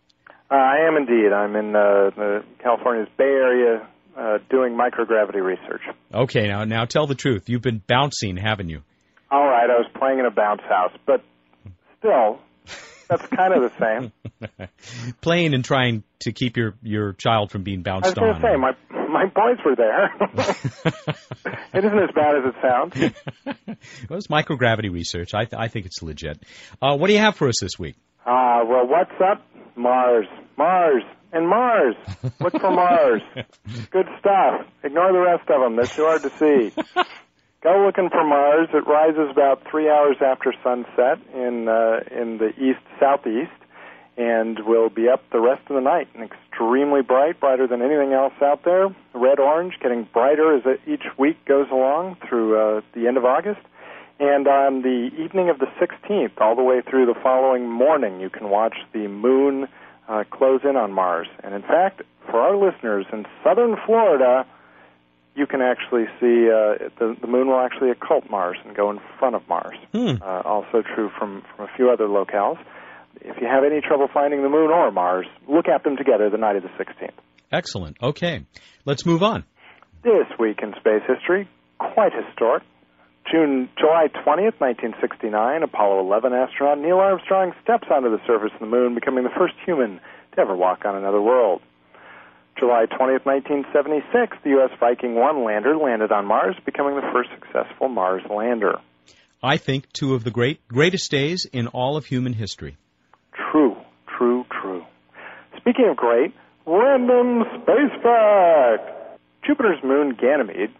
Uh, 0.50 0.54
I 0.54 0.86
am 0.88 0.96
indeed. 0.96 1.32
I'm 1.32 1.54
in 1.56 1.76
uh, 1.76 2.42
California's 2.62 3.08
Bay 3.16 3.24
Area 3.24 3.86
uh, 4.16 4.38
doing 4.50 4.76
microgravity 4.76 5.42
research. 5.42 5.82
Okay, 6.12 6.48
now 6.48 6.64
now 6.64 6.84
tell 6.86 7.06
the 7.06 7.14
truth. 7.14 7.48
You've 7.48 7.62
been 7.62 7.82
bouncing, 7.86 8.36
haven't 8.36 8.68
you? 8.68 8.82
All 9.30 9.46
right, 9.46 9.68
I 9.68 9.78
was 9.78 9.86
playing 9.98 10.18
in 10.18 10.24
a 10.24 10.30
bounce 10.30 10.62
house, 10.62 10.92
but 11.06 11.22
still, 11.98 12.40
that's 13.08 13.26
kind 13.28 13.54
of 13.54 13.70
the 13.70 13.72
same. 13.78 14.68
playing 15.20 15.54
and 15.54 15.64
trying 15.64 16.04
to 16.20 16.32
keep 16.32 16.56
your 16.56 16.74
your 16.82 17.12
child 17.14 17.50
from 17.50 17.62
being 17.62 17.82
bounced 17.82 18.16
on. 18.18 18.24
I 18.24 18.32
was 18.32 18.40
going 18.40 18.42
to 18.42 18.48
say 18.48 18.56
my 18.56 19.08
my 19.08 19.24
boys 19.26 19.58
were 19.64 19.74
there. 19.74 20.12
it 21.74 21.84
isn't 21.84 21.98
as 21.98 22.10
bad 22.14 22.36
as 22.36 22.44
it 22.44 22.54
sounds. 22.62 23.14
well, 24.08 24.18
it's 24.18 24.26
microgravity 24.28 24.92
research. 24.92 25.34
I 25.34 25.44
th- 25.44 25.58
I 25.58 25.68
think 25.68 25.86
it's 25.86 26.02
legit. 26.02 26.42
Uh, 26.80 26.96
what 26.96 27.06
do 27.06 27.14
you 27.14 27.20
have 27.20 27.36
for 27.36 27.48
us 27.48 27.60
this 27.60 27.78
week? 27.78 27.96
Uh, 28.26 28.60
well, 28.66 28.86
what's 28.86 29.18
up, 29.20 29.42
Mars? 29.76 30.26
Mars 30.56 31.02
and 31.32 31.48
Mars. 31.48 31.94
Look 32.40 32.60
for 32.60 32.70
Mars. 32.70 33.22
Good 33.90 34.06
stuff. 34.18 34.66
Ignore 34.82 35.12
the 35.12 35.20
rest 35.20 35.48
of 35.48 35.60
them. 35.62 35.76
They're 35.76 35.86
too 35.86 36.04
hard 36.04 36.22
to 36.22 36.30
see. 36.30 36.72
Go 37.60 37.84
looking 37.84 38.08
for 38.08 38.22
Mars. 38.24 38.68
It 38.72 38.86
rises 38.86 39.30
about 39.30 39.66
three 39.68 39.90
hours 39.90 40.16
after 40.20 40.54
sunset 40.62 41.18
in 41.34 41.68
uh, 41.68 42.00
in 42.08 42.38
the 42.38 42.50
east 42.56 42.78
southeast, 43.00 43.50
and 44.16 44.60
will 44.64 44.90
be 44.90 45.08
up 45.08 45.28
the 45.32 45.40
rest 45.40 45.62
of 45.68 45.74
the 45.74 45.80
night. 45.80 46.06
And 46.14 46.22
extremely 46.22 47.02
bright, 47.02 47.40
brighter 47.40 47.66
than 47.66 47.82
anything 47.82 48.12
else 48.12 48.34
out 48.40 48.64
there. 48.64 48.94
Red 49.12 49.40
orange, 49.40 49.74
getting 49.82 50.04
brighter 50.12 50.54
as 50.56 50.78
each 50.86 51.02
week 51.18 51.44
goes 51.46 51.66
along 51.72 52.18
through 52.28 52.56
uh, 52.56 52.80
the 52.94 53.08
end 53.08 53.16
of 53.16 53.24
August. 53.24 53.60
And 54.20 54.46
on 54.46 54.82
the 54.82 55.10
evening 55.18 55.48
of 55.48 55.58
the 55.58 55.68
16th, 55.80 56.40
all 56.40 56.54
the 56.54 56.62
way 56.62 56.80
through 56.80 57.06
the 57.06 57.14
following 57.14 57.68
morning, 57.68 58.20
you 58.20 58.30
can 58.30 58.50
watch 58.50 58.76
the 58.92 59.08
moon 59.08 59.66
uh, 60.08 60.22
close 60.30 60.60
in 60.62 60.76
on 60.76 60.92
Mars. 60.92 61.28
And 61.42 61.54
in 61.54 61.62
fact, 61.62 62.02
for 62.26 62.40
our 62.40 62.56
listeners 62.56 63.06
in 63.12 63.26
southern 63.42 63.76
Florida, 63.84 64.46
you 65.38 65.46
can 65.46 65.62
actually 65.62 66.06
see 66.20 66.50
uh, 66.50 66.90
the, 66.98 67.16
the 67.20 67.28
moon 67.28 67.46
will 67.48 67.60
actually 67.60 67.90
occult 67.90 68.28
Mars 68.28 68.56
and 68.64 68.76
go 68.76 68.90
in 68.90 68.98
front 69.18 69.36
of 69.36 69.48
Mars. 69.48 69.76
Hmm. 69.92 70.20
Uh, 70.20 70.42
also 70.44 70.82
true 70.82 71.10
from, 71.16 71.42
from 71.54 71.66
a 71.66 71.76
few 71.76 71.90
other 71.90 72.08
locales. 72.08 72.58
If 73.20 73.40
you 73.40 73.46
have 73.46 73.62
any 73.64 73.80
trouble 73.80 74.08
finding 74.12 74.42
the 74.42 74.48
moon 74.48 74.70
or 74.70 74.90
Mars, 74.90 75.26
look 75.48 75.68
at 75.68 75.84
them 75.84 75.96
together 75.96 76.28
the 76.28 76.38
night 76.38 76.56
of 76.56 76.64
the 76.64 76.70
16th. 76.70 77.14
Excellent. 77.50 77.96
Okay, 78.02 78.44
let's 78.84 79.06
move 79.06 79.22
on. 79.22 79.44
This 80.02 80.26
week 80.38 80.58
in 80.62 80.74
space 80.78 81.02
history, 81.06 81.48
quite 81.78 82.12
historic. 82.12 82.64
June, 83.30 83.68
July 83.78 84.08
20th, 84.08 84.58
1969, 84.58 85.62
Apollo 85.62 86.00
11 86.00 86.32
astronaut 86.32 86.78
Neil 86.78 86.98
Armstrong 86.98 87.52
steps 87.62 87.86
onto 87.92 88.10
the 88.10 88.20
surface 88.26 88.52
of 88.54 88.60
the 88.60 88.66
moon, 88.66 88.94
becoming 88.94 89.24
the 89.24 89.34
first 89.36 89.54
human 89.66 90.00
to 90.34 90.40
ever 90.40 90.56
walk 90.56 90.84
on 90.84 90.96
another 90.96 91.20
world. 91.20 91.60
July 92.58 92.86
20th, 92.86 93.24
1976, 93.24 94.36
the 94.42 94.50
U.S. 94.50 94.70
Viking 94.80 95.14
1 95.14 95.44
lander 95.44 95.76
landed 95.76 96.10
on 96.10 96.26
Mars, 96.26 96.56
becoming 96.64 96.96
the 96.96 97.08
first 97.12 97.30
successful 97.30 97.88
Mars 97.88 98.22
lander. 98.28 98.80
I 99.42 99.56
think 99.56 99.92
two 99.92 100.14
of 100.14 100.24
the 100.24 100.32
great 100.32 100.66
greatest 100.66 101.10
days 101.10 101.46
in 101.52 101.68
all 101.68 101.96
of 101.96 102.06
human 102.06 102.32
history. 102.32 102.76
True, 103.32 103.76
true, 104.08 104.44
true. 104.60 104.84
Speaking 105.56 105.86
of 105.88 105.96
great, 105.96 106.34
random 106.66 107.44
space 107.62 107.94
fact. 108.02 108.90
Jupiter's 109.46 109.82
moon 109.84 110.16
Ganymede, 110.20 110.74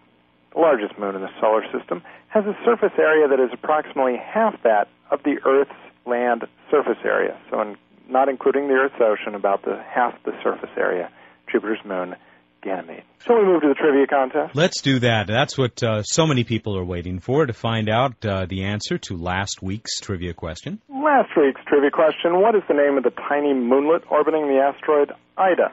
the 0.52 0.58
largest 0.60 0.98
moon 0.98 1.14
in 1.14 1.20
the 1.20 1.30
solar 1.40 1.62
system, 1.72 2.02
has 2.28 2.44
a 2.44 2.56
surface 2.64 2.92
area 2.98 3.28
that 3.28 3.38
is 3.38 3.50
approximately 3.52 4.16
half 4.16 4.60
that 4.64 4.88
of 5.10 5.22
the 5.22 5.36
Earth's 5.46 5.70
land 6.04 6.44
surface 6.70 6.98
area. 7.04 7.38
So, 7.50 7.60
in, 7.62 7.76
not 8.10 8.28
including 8.28 8.66
the 8.66 8.74
Earth's 8.74 9.00
ocean, 9.00 9.34
about 9.34 9.64
the 9.64 9.80
half 9.88 10.14
the 10.24 10.32
surface 10.42 10.70
area, 10.76 11.10
Jupiter's 11.50 11.84
moon, 11.84 12.16
Ganymede. 12.62 13.04
So 13.26 13.38
we 13.38 13.44
move 13.44 13.62
to 13.62 13.68
the 13.68 13.74
trivia 13.74 14.06
contest. 14.06 14.54
Let's 14.54 14.80
do 14.82 14.98
that. 15.00 15.26
That's 15.26 15.56
what 15.56 15.82
uh, 15.82 16.02
so 16.02 16.26
many 16.26 16.44
people 16.44 16.76
are 16.76 16.84
waiting 16.84 17.20
for 17.20 17.46
to 17.46 17.52
find 17.52 17.88
out 17.88 18.24
uh, 18.24 18.46
the 18.46 18.64
answer 18.64 18.98
to 18.98 19.16
last 19.16 19.62
week's 19.62 20.00
trivia 20.00 20.34
question. 20.34 20.80
Last 20.88 21.30
week's 21.36 21.60
trivia 21.66 21.90
question: 21.90 22.40
What 22.40 22.54
is 22.54 22.62
the 22.68 22.74
name 22.74 22.96
of 22.96 23.04
the 23.04 23.10
tiny 23.10 23.52
moonlet 23.54 24.10
orbiting 24.10 24.48
the 24.48 24.60
asteroid 24.60 25.12
Ida? 25.36 25.72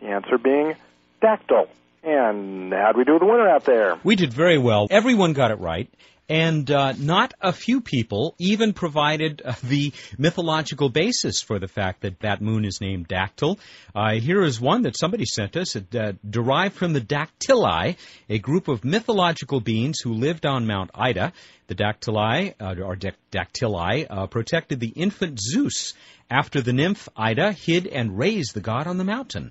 The 0.00 0.08
answer 0.08 0.38
being 0.38 0.74
Dactyl. 1.22 1.68
And 2.02 2.72
how'd 2.72 2.96
we 2.96 3.04
do 3.04 3.12
with 3.14 3.20
the 3.20 3.26
winner 3.26 3.48
out 3.48 3.64
there? 3.64 3.98
We 4.02 4.16
did 4.16 4.32
very 4.32 4.56
well. 4.56 4.86
Everyone 4.90 5.34
got 5.34 5.50
it 5.50 5.58
right. 5.60 5.90
And 6.30 6.70
uh, 6.70 6.92
not 6.96 7.34
a 7.40 7.52
few 7.52 7.80
people 7.80 8.36
even 8.38 8.72
provided 8.72 9.42
uh, 9.44 9.54
the 9.64 9.92
mythological 10.16 10.88
basis 10.88 11.42
for 11.42 11.58
the 11.58 11.66
fact 11.66 12.02
that 12.02 12.20
that 12.20 12.40
moon 12.40 12.64
is 12.64 12.78
named 12.80 13.08
Dactyl. 13.08 13.58
Uh, 13.96 14.12
here 14.12 14.44
is 14.44 14.60
one 14.60 14.82
that 14.82 14.96
somebody 14.96 15.24
sent 15.24 15.56
us, 15.56 15.74
it, 15.74 15.92
uh, 15.92 16.12
derived 16.28 16.76
from 16.76 16.92
the 16.92 17.00
Dactyli, 17.00 17.96
a 18.28 18.38
group 18.38 18.68
of 18.68 18.84
mythological 18.84 19.60
beings 19.60 19.98
who 20.04 20.12
lived 20.12 20.46
on 20.46 20.68
Mount 20.68 20.92
Ida. 20.94 21.32
The 21.66 21.74
Dactyli, 21.74 22.54
uh, 22.60 22.80
or 22.80 22.96
Dactyli, 22.96 24.06
uh, 24.08 24.28
protected 24.28 24.78
the 24.78 24.90
infant 24.90 25.40
Zeus 25.40 25.94
after 26.30 26.60
the 26.60 26.72
nymph 26.72 27.08
Ida 27.16 27.50
hid 27.50 27.88
and 27.88 28.16
raised 28.16 28.54
the 28.54 28.60
god 28.60 28.86
on 28.86 28.98
the 28.98 29.04
mountain. 29.04 29.50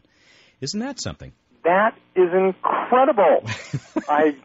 Isn't 0.62 0.80
that 0.80 1.02
something? 1.02 1.34
That 1.64 1.96
is 2.16 2.30
incredible. 2.34 3.44
I, 4.10 4.36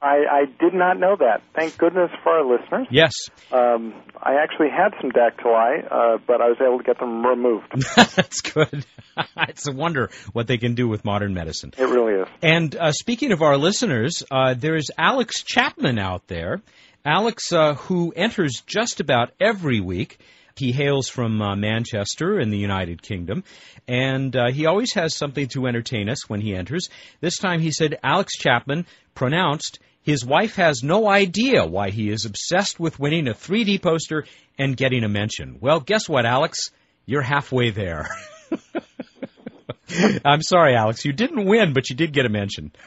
I 0.00 0.16
I 0.30 0.44
did 0.60 0.74
not 0.74 0.98
know 0.98 1.16
that. 1.16 1.42
Thank 1.54 1.78
goodness 1.78 2.10
for 2.22 2.32
our 2.32 2.44
listeners. 2.44 2.86
Yes. 2.90 3.12
Um, 3.50 3.94
I 4.16 4.34
actually 4.42 4.68
had 4.70 4.92
some 5.00 5.10
dactyli, 5.10 5.84
uh, 5.90 6.18
but 6.26 6.40
I 6.40 6.48
was 6.48 6.58
able 6.60 6.78
to 6.78 6.84
get 6.84 6.98
them 6.98 7.24
removed. 7.24 7.72
That's 7.96 8.40
good. 8.42 8.84
it's 9.48 9.66
a 9.66 9.72
wonder 9.72 10.10
what 10.32 10.46
they 10.46 10.58
can 10.58 10.74
do 10.74 10.88
with 10.88 11.04
modern 11.04 11.34
medicine. 11.34 11.72
It 11.76 11.84
really 11.84 12.20
is. 12.20 12.28
And 12.42 12.74
uh, 12.76 12.92
speaking 12.92 13.32
of 13.32 13.42
our 13.42 13.56
listeners, 13.56 14.22
uh, 14.30 14.54
there 14.54 14.76
is 14.76 14.90
Alex 14.96 15.42
Chapman 15.42 15.98
out 15.98 16.26
there. 16.28 16.60
Alex, 17.04 17.52
uh, 17.52 17.74
who 17.74 18.12
enters 18.14 18.62
just 18.66 19.00
about 19.00 19.30
every 19.40 19.80
week. 19.80 20.18
He 20.58 20.72
hails 20.72 21.08
from 21.08 21.40
uh, 21.40 21.56
Manchester 21.56 22.40
in 22.40 22.50
the 22.50 22.58
United 22.58 23.02
Kingdom, 23.02 23.44
and 23.86 24.34
uh, 24.34 24.50
he 24.52 24.66
always 24.66 24.92
has 24.94 25.16
something 25.16 25.48
to 25.48 25.66
entertain 25.66 26.08
us 26.08 26.28
when 26.28 26.40
he 26.40 26.54
enters. 26.54 26.88
This 27.20 27.38
time 27.38 27.60
he 27.60 27.70
said 27.70 27.98
Alex 28.02 28.36
Chapman 28.38 28.86
pronounced 29.14 29.78
his 30.02 30.24
wife 30.24 30.56
has 30.56 30.82
no 30.82 31.08
idea 31.08 31.66
why 31.66 31.90
he 31.90 32.10
is 32.10 32.24
obsessed 32.24 32.80
with 32.80 32.98
winning 32.98 33.28
a 33.28 33.34
3D 33.34 33.82
poster 33.82 34.24
and 34.58 34.76
getting 34.76 35.04
a 35.04 35.08
mention. 35.08 35.58
Well, 35.60 35.80
guess 35.80 36.08
what, 36.08 36.24
Alex? 36.24 36.70
You're 37.04 37.22
halfway 37.22 37.70
there. 37.70 38.08
I'm 40.24 40.42
sorry, 40.42 40.74
Alex. 40.74 41.04
You 41.04 41.12
didn't 41.12 41.46
win, 41.46 41.72
but 41.72 41.90
you 41.90 41.96
did 41.96 42.12
get 42.12 42.26
a 42.26 42.30
mention. 42.30 42.72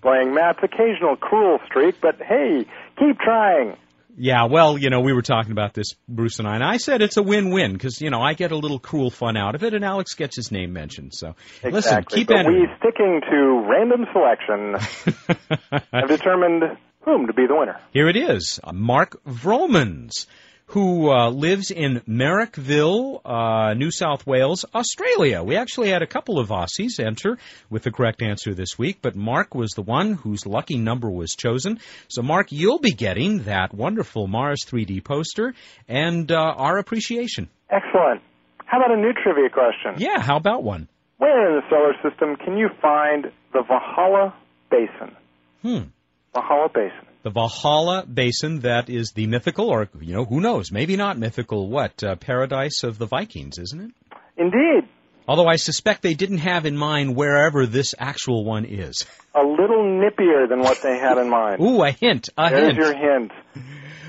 displaying 0.00 0.34
Matt's 0.34 0.60
occasional 0.62 1.16
cruel 1.16 1.58
streak, 1.66 1.96
but 2.00 2.16
hey, 2.20 2.64
keep 2.98 3.18
trying. 3.18 3.76
Yeah, 4.22 4.48
well, 4.50 4.76
you 4.76 4.90
know, 4.90 5.00
we 5.00 5.14
were 5.14 5.22
talking 5.22 5.50
about 5.50 5.72
this, 5.72 5.94
Bruce 6.06 6.40
and 6.40 6.46
I, 6.46 6.56
and 6.56 6.62
I 6.62 6.76
said 6.76 7.00
it's 7.00 7.16
a 7.16 7.22
win-win 7.22 7.72
because 7.72 8.02
you 8.02 8.10
know 8.10 8.20
I 8.20 8.34
get 8.34 8.52
a 8.52 8.56
little 8.56 8.78
cruel 8.78 9.10
fun 9.10 9.34
out 9.38 9.54
of 9.54 9.64
it, 9.64 9.72
and 9.72 9.82
Alex 9.82 10.12
gets 10.12 10.36
his 10.36 10.52
name 10.52 10.74
mentioned. 10.74 11.14
So 11.14 11.36
exactly. 11.62 11.70
listen, 11.70 12.04
keep 12.04 12.26
but 12.28 12.36
entering. 12.36 12.60
we 12.60 12.68
sticking 12.78 13.22
to 13.30 13.66
random 13.66 14.04
selection 14.12 15.80
have 15.90 16.08
determined 16.08 16.76
whom 17.00 17.28
to 17.28 17.32
be 17.32 17.46
the 17.46 17.56
winner. 17.56 17.80
Here 17.94 18.10
it 18.10 18.16
is, 18.16 18.60
Mark 18.70 19.24
Vromans, 19.24 20.26
who 20.70 21.10
uh, 21.10 21.28
lives 21.30 21.72
in 21.72 22.00
Marrickville, 22.08 23.20
uh, 23.24 23.74
New 23.74 23.90
South 23.90 24.24
Wales, 24.24 24.64
Australia. 24.72 25.42
We 25.42 25.56
actually 25.56 25.90
had 25.90 26.02
a 26.02 26.06
couple 26.06 26.38
of 26.38 26.50
Aussies 26.50 27.04
enter 27.04 27.38
with 27.68 27.82
the 27.82 27.90
correct 27.90 28.22
answer 28.22 28.54
this 28.54 28.78
week, 28.78 28.98
but 29.02 29.16
Mark 29.16 29.52
was 29.52 29.72
the 29.72 29.82
one 29.82 30.12
whose 30.12 30.46
lucky 30.46 30.78
number 30.78 31.10
was 31.10 31.34
chosen. 31.34 31.80
So, 32.06 32.22
Mark, 32.22 32.52
you'll 32.52 32.78
be 32.78 32.92
getting 32.92 33.44
that 33.44 33.74
wonderful 33.74 34.28
Mars 34.28 34.60
3D 34.64 35.02
poster 35.02 35.54
and 35.88 36.30
uh, 36.30 36.36
our 36.36 36.78
appreciation. 36.78 37.48
Excellent. 37.68 38.22
How 38.64 38.78
about 38.78 38.96
a 38.96 39.00
new 39.00 39.12
trivia 39.12 39.50
question? 39.50 39.94
Yeah, 39.96 40.20
how 40.20 40.36
about 40.36 40.62
one? 40.62 40.86
Where 41.18 41.50
in 41.50 41.60
the 41.60 41.68
solar 41.68 41.94
system 42.08 42.36
can 42.36 42.56
you 42.56 42.68
find 42.80 43.26
the 43.52 43.62
Valhalla 43.66 44.36
Basin? 44.70 45.16
Hmm. 45.62 45.90
Valhalla 46.32 46.68
Basin. 46.72 47.09
The 47.22 47.30
Valhalla 47.30 48.06
Basin, 48.06 48.60
that 48.60 48.88
is 48.88 49.12
the 49.12 49.26
mythical, 49.26 49.68
or, 49.68 49.88
you 50.00 50.14
know, 50.14 50.24
who 50.24 50.40
knows, 50.40 50.72
maybe 50.72 50.96
not 50.96 51.18
mythical, 51.18 51.68
what, 51.68 52.02
uh, 52.02 52.16
paradise 52.16 52.82
of 52.82 52.96
the 52.98 53.06
Vikings, 53.06 53.58
isn't 53.58 53.80
it? 53.80 53.90
Indeed. 54.38 54.88
Although 55.28 55.46
I 55.46 55.56
suspect 55.56 56.02
they 56.02 56.14
didn't 56.14 56.38
have 56.38 56.64
in 56.64 56.76
mind 56.76 57.14
wherever 57.14 57.66
this 57.66 57.94
actual 57.98 58.44
one 58.44 58.64
is. 58.64 59.06
A 59.34 59.42
little 59.42 59.84
nippier 59.84 60.48
than 60.48 60.60
what 60.60 60.80
they 60.82 60.98
had 60.98 61.18
in 61.18 61.28
mind. 61.28 61.60
Ooh, 61.60 61.82
a 61.82 61.90
hint, 61.90 62.30
a 62.38 62.48
There's 62.48 62.68
hint. 62.68 62.78
your 62.78 62.96
hint. 62.96 63.32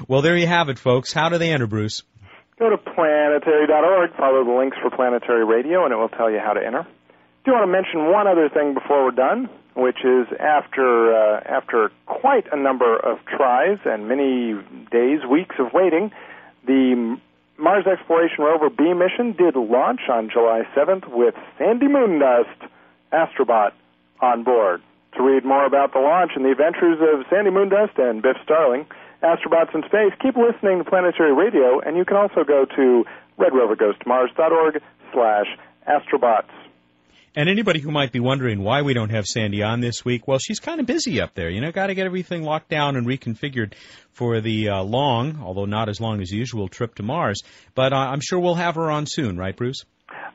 Well, 0.07 0.21
there 0.21 0.37
you 0.37 0.47
have 0.47 0.69
it, 0.69 0.79
folks. 0.79 1.11
How 1.11 1.29
do 1.29 1.37
they 1.37 1.51
enter, 1.51 1.67
Bruce? 1.67 2.03
Go 2.57 2.69
to 2.69 2.77
planetary.org, 2.77 4.15
follow 4.17 4.45
the 4.45 4.51
links 4.57 4.77
for 4.81 4.89
Planetary 4.89 5.43
Radio, 5.45 5.83
and 5.83 5.93
it 5.93 5.97
will 5.97 6.09
tell 6.09 6.31
you 6.31 6.39
how 6.39 6.53
to 6.53 6.65
enter. 6.65 6.83
Do 6.83 7.51
you 7.51 7.53
want 7.53 7.67
to 7.67 7.71
mention 7.71 8.11
one 8.11 8.27
other 8.27 8.49
thing 8.49 8.73
before 8.73 9.03
we're 9.05 9.11
done, 9.11 9.49
which 9.73 10.03
is 10.03 10.27
after 10.39 11.13
uh, 11.13 11.41
after 11.45 11.91
quite 12.05 12.45
a 12.51 12.57
number 12.57 12.97
of 12.97 13.19
tries 13.25 13.79
and 13.85 14.07
many 14.07 14.53
days, 14.91 15.21
weeks 15.29 15.55
of 15.59 15.73
waiting, 15.73 16.11
the 16.65 17.17
Mars 17.57 17.85
Exploration 17.85 18.43
Rover 18.43 18.69
B 18.69 18.93
mission 18.93 19.33
did 19.33 19.55
launch 19.55 20.01
on 20.09 20.29
July 20.29 20.63
7th 20.75 21.07
with 21.07 21.35
Sandy 21.57 21.87
Moondust, 21.87 22.69
Astrobot, 23.13 23.71
on 24.19 24.43
board. 24.43 24.81
To 25.17 25.23
read 25.23 25.43
more 25.43 25.65
about 25.65 25.93
the 25.93 25.99
launch 25.99 26.31
and 26.35 26.45
the 26.45 26.51
adventures 26.51 26.97
of 27.01 27.25
Sandy 27.29 27.51
Moondust 27.51 27.99
and 27.99 28.21
Biff 28.21 28.37
Starling, 28.43 28.85
Astrobots 29.21 29.75
in 29.75 29.83
Space, 29.83 30.13
keep 30.19 30.35
listening 30.35 30.79
to 30.79 30.83
Planetary 30.83 31.33
Radio, 31.33 31.79
and 31.79 31.97
you 31.97 32.05
can 32.05 32.17
also 32.17 32.43
go 32.43 32.65
to 32.65 33.05
redrovergoestomars.org 33.37 34.81
slash 35.13 35.47
astrobots. 35.87 36.49
And 37.35 37.47
anybody 37.47 37.79
who 37.79 37.91
might 37.91 38.11
be 38.11 38.19
wondering 38.19 38.61
why 38.61 38.81
we 38.81 38.93
don't 38.93 39.09
have 39.11 39.25
Sandy 39.25 39.63
on 39.63 39.79
this 39.79 40.03
week, 40.03 40.27
well, 40.27 40.37
she's 40.37 40.59
kind 40.59 40.81
of 40.81 40.85
busy 40.85 41.21
up 41.21 41.33
there. 41.33 41.49
You 41.49 41.61
know, 41.61 41.71
got 41.71 41.87
to 41.87 41.95
get 41.95 42.05
everything 42.05 42.43
locked 42.43 42.67
down 42.69 42.97
and 42.97 43.07
reconfigured 43.07 43.73
for 44.11 44.41
the 44.41 44.69
uh, 44.69 44.83
long, 44.83 45.39
although 45.41 45.65
not 45.65 45.87
as 45.87 46.01
long 46.01 46.21
as 46.21 46.29
usual, 46.31 46.67
trip 46.67 46.95
to 46.95 47.03
Mars. 47.03 47.41
But 47.73 47.93
uh, 47.93 47.97
I'm 47.97 48.19
sure 48.21 48.37
we'll 48.39 48.55
have 48.55 48.75
her 48.75 48.91
on 48.91 49.05
soon, 49.07 49.37
right, 49.37 49.55
Bruce? 49.55 49.85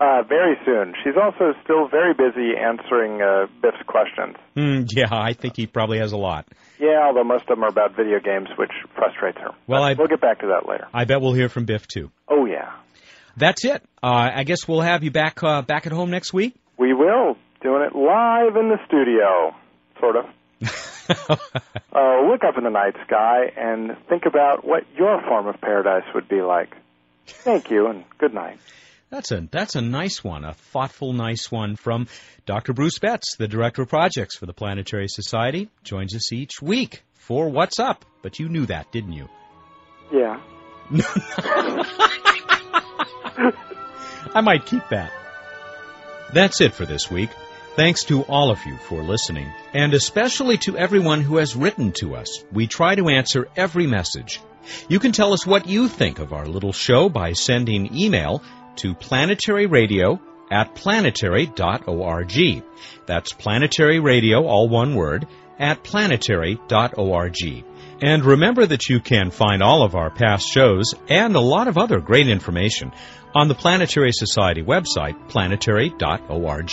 Uh, 0.01 0.23
very 0.27 0.57
soon. 0.65 0.95
She's 1.05 1.15
also 1.23 1.53
still 1.65 1.87
very 1.89 2.15
busy 2.15 2.53
answering 2.59 3.21
uh, 3.21 3.47
Biff's 3.61 3.83
questions. 3.87 4.37
Mm, 4.57 4.87
yeah, 4.91 5.09
I 5.11 5.35
think 5.35 5.57
he 5.57 5.67
probably 5.67 5.99
has 5.99 6.13
a 6.13 6.17
lot. 6.17 6.47
Yeah, 6.79 7.03
although 7.05 7.25
most 7.25 7.43
of 7.43 7.49
them 7.49 7.65
are 7.65 7.69
about 7.69 7.95
video 7.95 8.21
games, 8.21 8.49
which 8.59 8.73
frustrates 8.95 9.39
her. 9.39 9.51
Well, 9.67 9.83
I- 9.83 9.95
we'll 9.95 10.07
get 10.09 10.21
back 10.23 10.41
to 10.41 10.47
that 10.49 10.67
later. 10.69 10.87
I 10.95 11.05
bet 11.05 11.21
we'll 11.21 11.33
hear 11.35 11.49
from 11.51 11.67
Biff 11.67 11.87
too. 11.87 12.11
Oh 12.29 12.47
yeah, 12.47 12.73
That's 13.37 13.65
it. 13.67 13.83
Uh, 14.03 14.31
I 14.35 14.45
guess 14.45 14.67
we'll 14.67 14.81
have 14.81 15.03
you 15.05 15.11
back 15.11 15.43
uh, 15.43 15.61
back 15.63 15.87
at 15.87 15.93
home 15.93 16.11
next 16.11 16.33
week. 16.33 16.55
We 16.79 16.93
will 16.93 17.37
doing 17.63 17.83
it 17.83 17.97
live 17.97 18.57
in 18.57 18.69
the 18.69 18.79
studio, 18.87 19.55
sort 20.01 20.17
of. 20.17 20.27
Uh, 21.97 22.29
look 22.29 22.45
up 22.45 22.59
in 22.59 22.65
the 22.65 22.71
night 22.71 22.95
sky 23.07 23.45
and 23.57 23.97
think 24.07 24.25
about 24.27 24.67
what 24.67 24.83
your 24.99 25.19
form 25.23 25.47
of 25.47 25.59
paradise 25.63 26.05
would 26.15 26.29
be 26.29 26.43
like. 26.43 26.77
Thank 27.27 27.71
you 27.71 27.87
and 27.87 28.05
good 28.19 28.35
night. 28.35 28.59
That's 29.09 29.31
a 29.31 29.49
that's 29.51 29.77
a 29.77 29.81
nice 29.81 30.23
one, 30.23 30.45
a 30.45 30.53
thoughtful, 30.53 31.15
nice 31.15 31.51
one 31.51 31.77
from 31.77 32.09
Dr. 32.45 32.75
Bruce 32.75 32.99
Betts, 32.99 33.37
the 33.37 33.49
director 33.49 33.83
of 33.83 33.89
projects 33.89 34.37
for 34.37 34.45
the 34.45 34.53
Planetary 34.53 35.07
Society. 35.09 35.71
Joins 35.85 36.15
us 36.15 36.33
each 36.33 36.61
week 36.61 37.03
for 37.15 37.49
What's 37.49 37.79
Up. 37.79 38.05
But 38.21 38.39
you 38.39 38.49
knew 38.51 38.67
that, 38.67 38.93
didn't 38.93 39.13
you? 39.13 39.29
Yeah. 40.13 40.41
I 44.35 44.41
might 44.43 44.67
keep 44.67 44.83
that. 44.91 45.13
That's 46.33 46.61
it 46.61 46.75
for 46.75 46.85
this 46.85 47.11
week. 47.11 47.31
Thanks 47.77 48.05
to 48.05 48.23
all 48.23 48.51
of 48.51 48.65
you 48.65 48.77
for 48.79 49.03
listening, 49.03 49.53
and 49.75 49.93
especially 49.93 50.57
to 50.59 50.79
everyone 50.79 51.21
who 51.21 51.37
has 51.37 51.55
written 51.55 51.93
to 52.01 52.15
us. 52.15 52.43
We 52.51 52.67
try 52.67 52.95
to 52.95 53.09
answer 53.09 53.49
every 53.55 53.87
message. 53.87 54.41
You 54.89 54.99
can 54.99 55.13
tell 55.13 55.33
us 55.33 55.47
what 55.47 55.69
you 55.69 55.87
think 55.87 56.19
of 56.19 56.33
our 56.33 56.47
little 56.47 56.73
show 56.73 57.09
by 57.09 57.33
sending 57.33 57.95
email 57.95 58.43
to 58.77 58.95
planetaryradio 58.95 60.21
at 60.51 60.75
planetary.org. 60.75 62.63
That's 63.07 63.33
planetary 63.33 64.01
radio, 64.01 64.47
all 64.47 64.69
one 64.69 64.95
word, 64.95 65.27
at 65.59 65.83
planetary.org. 65.83 67.65
And 68.03 68.25
remember 68.25 68.67
that 68.67 68.89
you 68.89 69.01
can 69.01 69.31
find 69.31 69.63
all 69.63 69.83
of 69.83 69.95
our 69.95 70.11
past 70.11 70.47
shows 70.49 70.95
and 71.09 71.35
a 71.35 71.41
lot 71.41 71.69
of 71.69 71.79
other 71.79 72.01
great 72.01 72.29
information 72.29 72.93
on 73.37 73.49
the 73.49 73.55
Planetary 73.55 74.13
Society 74.13 74.63
website, 74.63 75.29
planetary.org. 75.29 76.71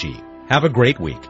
Have 0.48 0.64
a 0.64 0.70
great 0.70 0.98
week. 0.98 1.22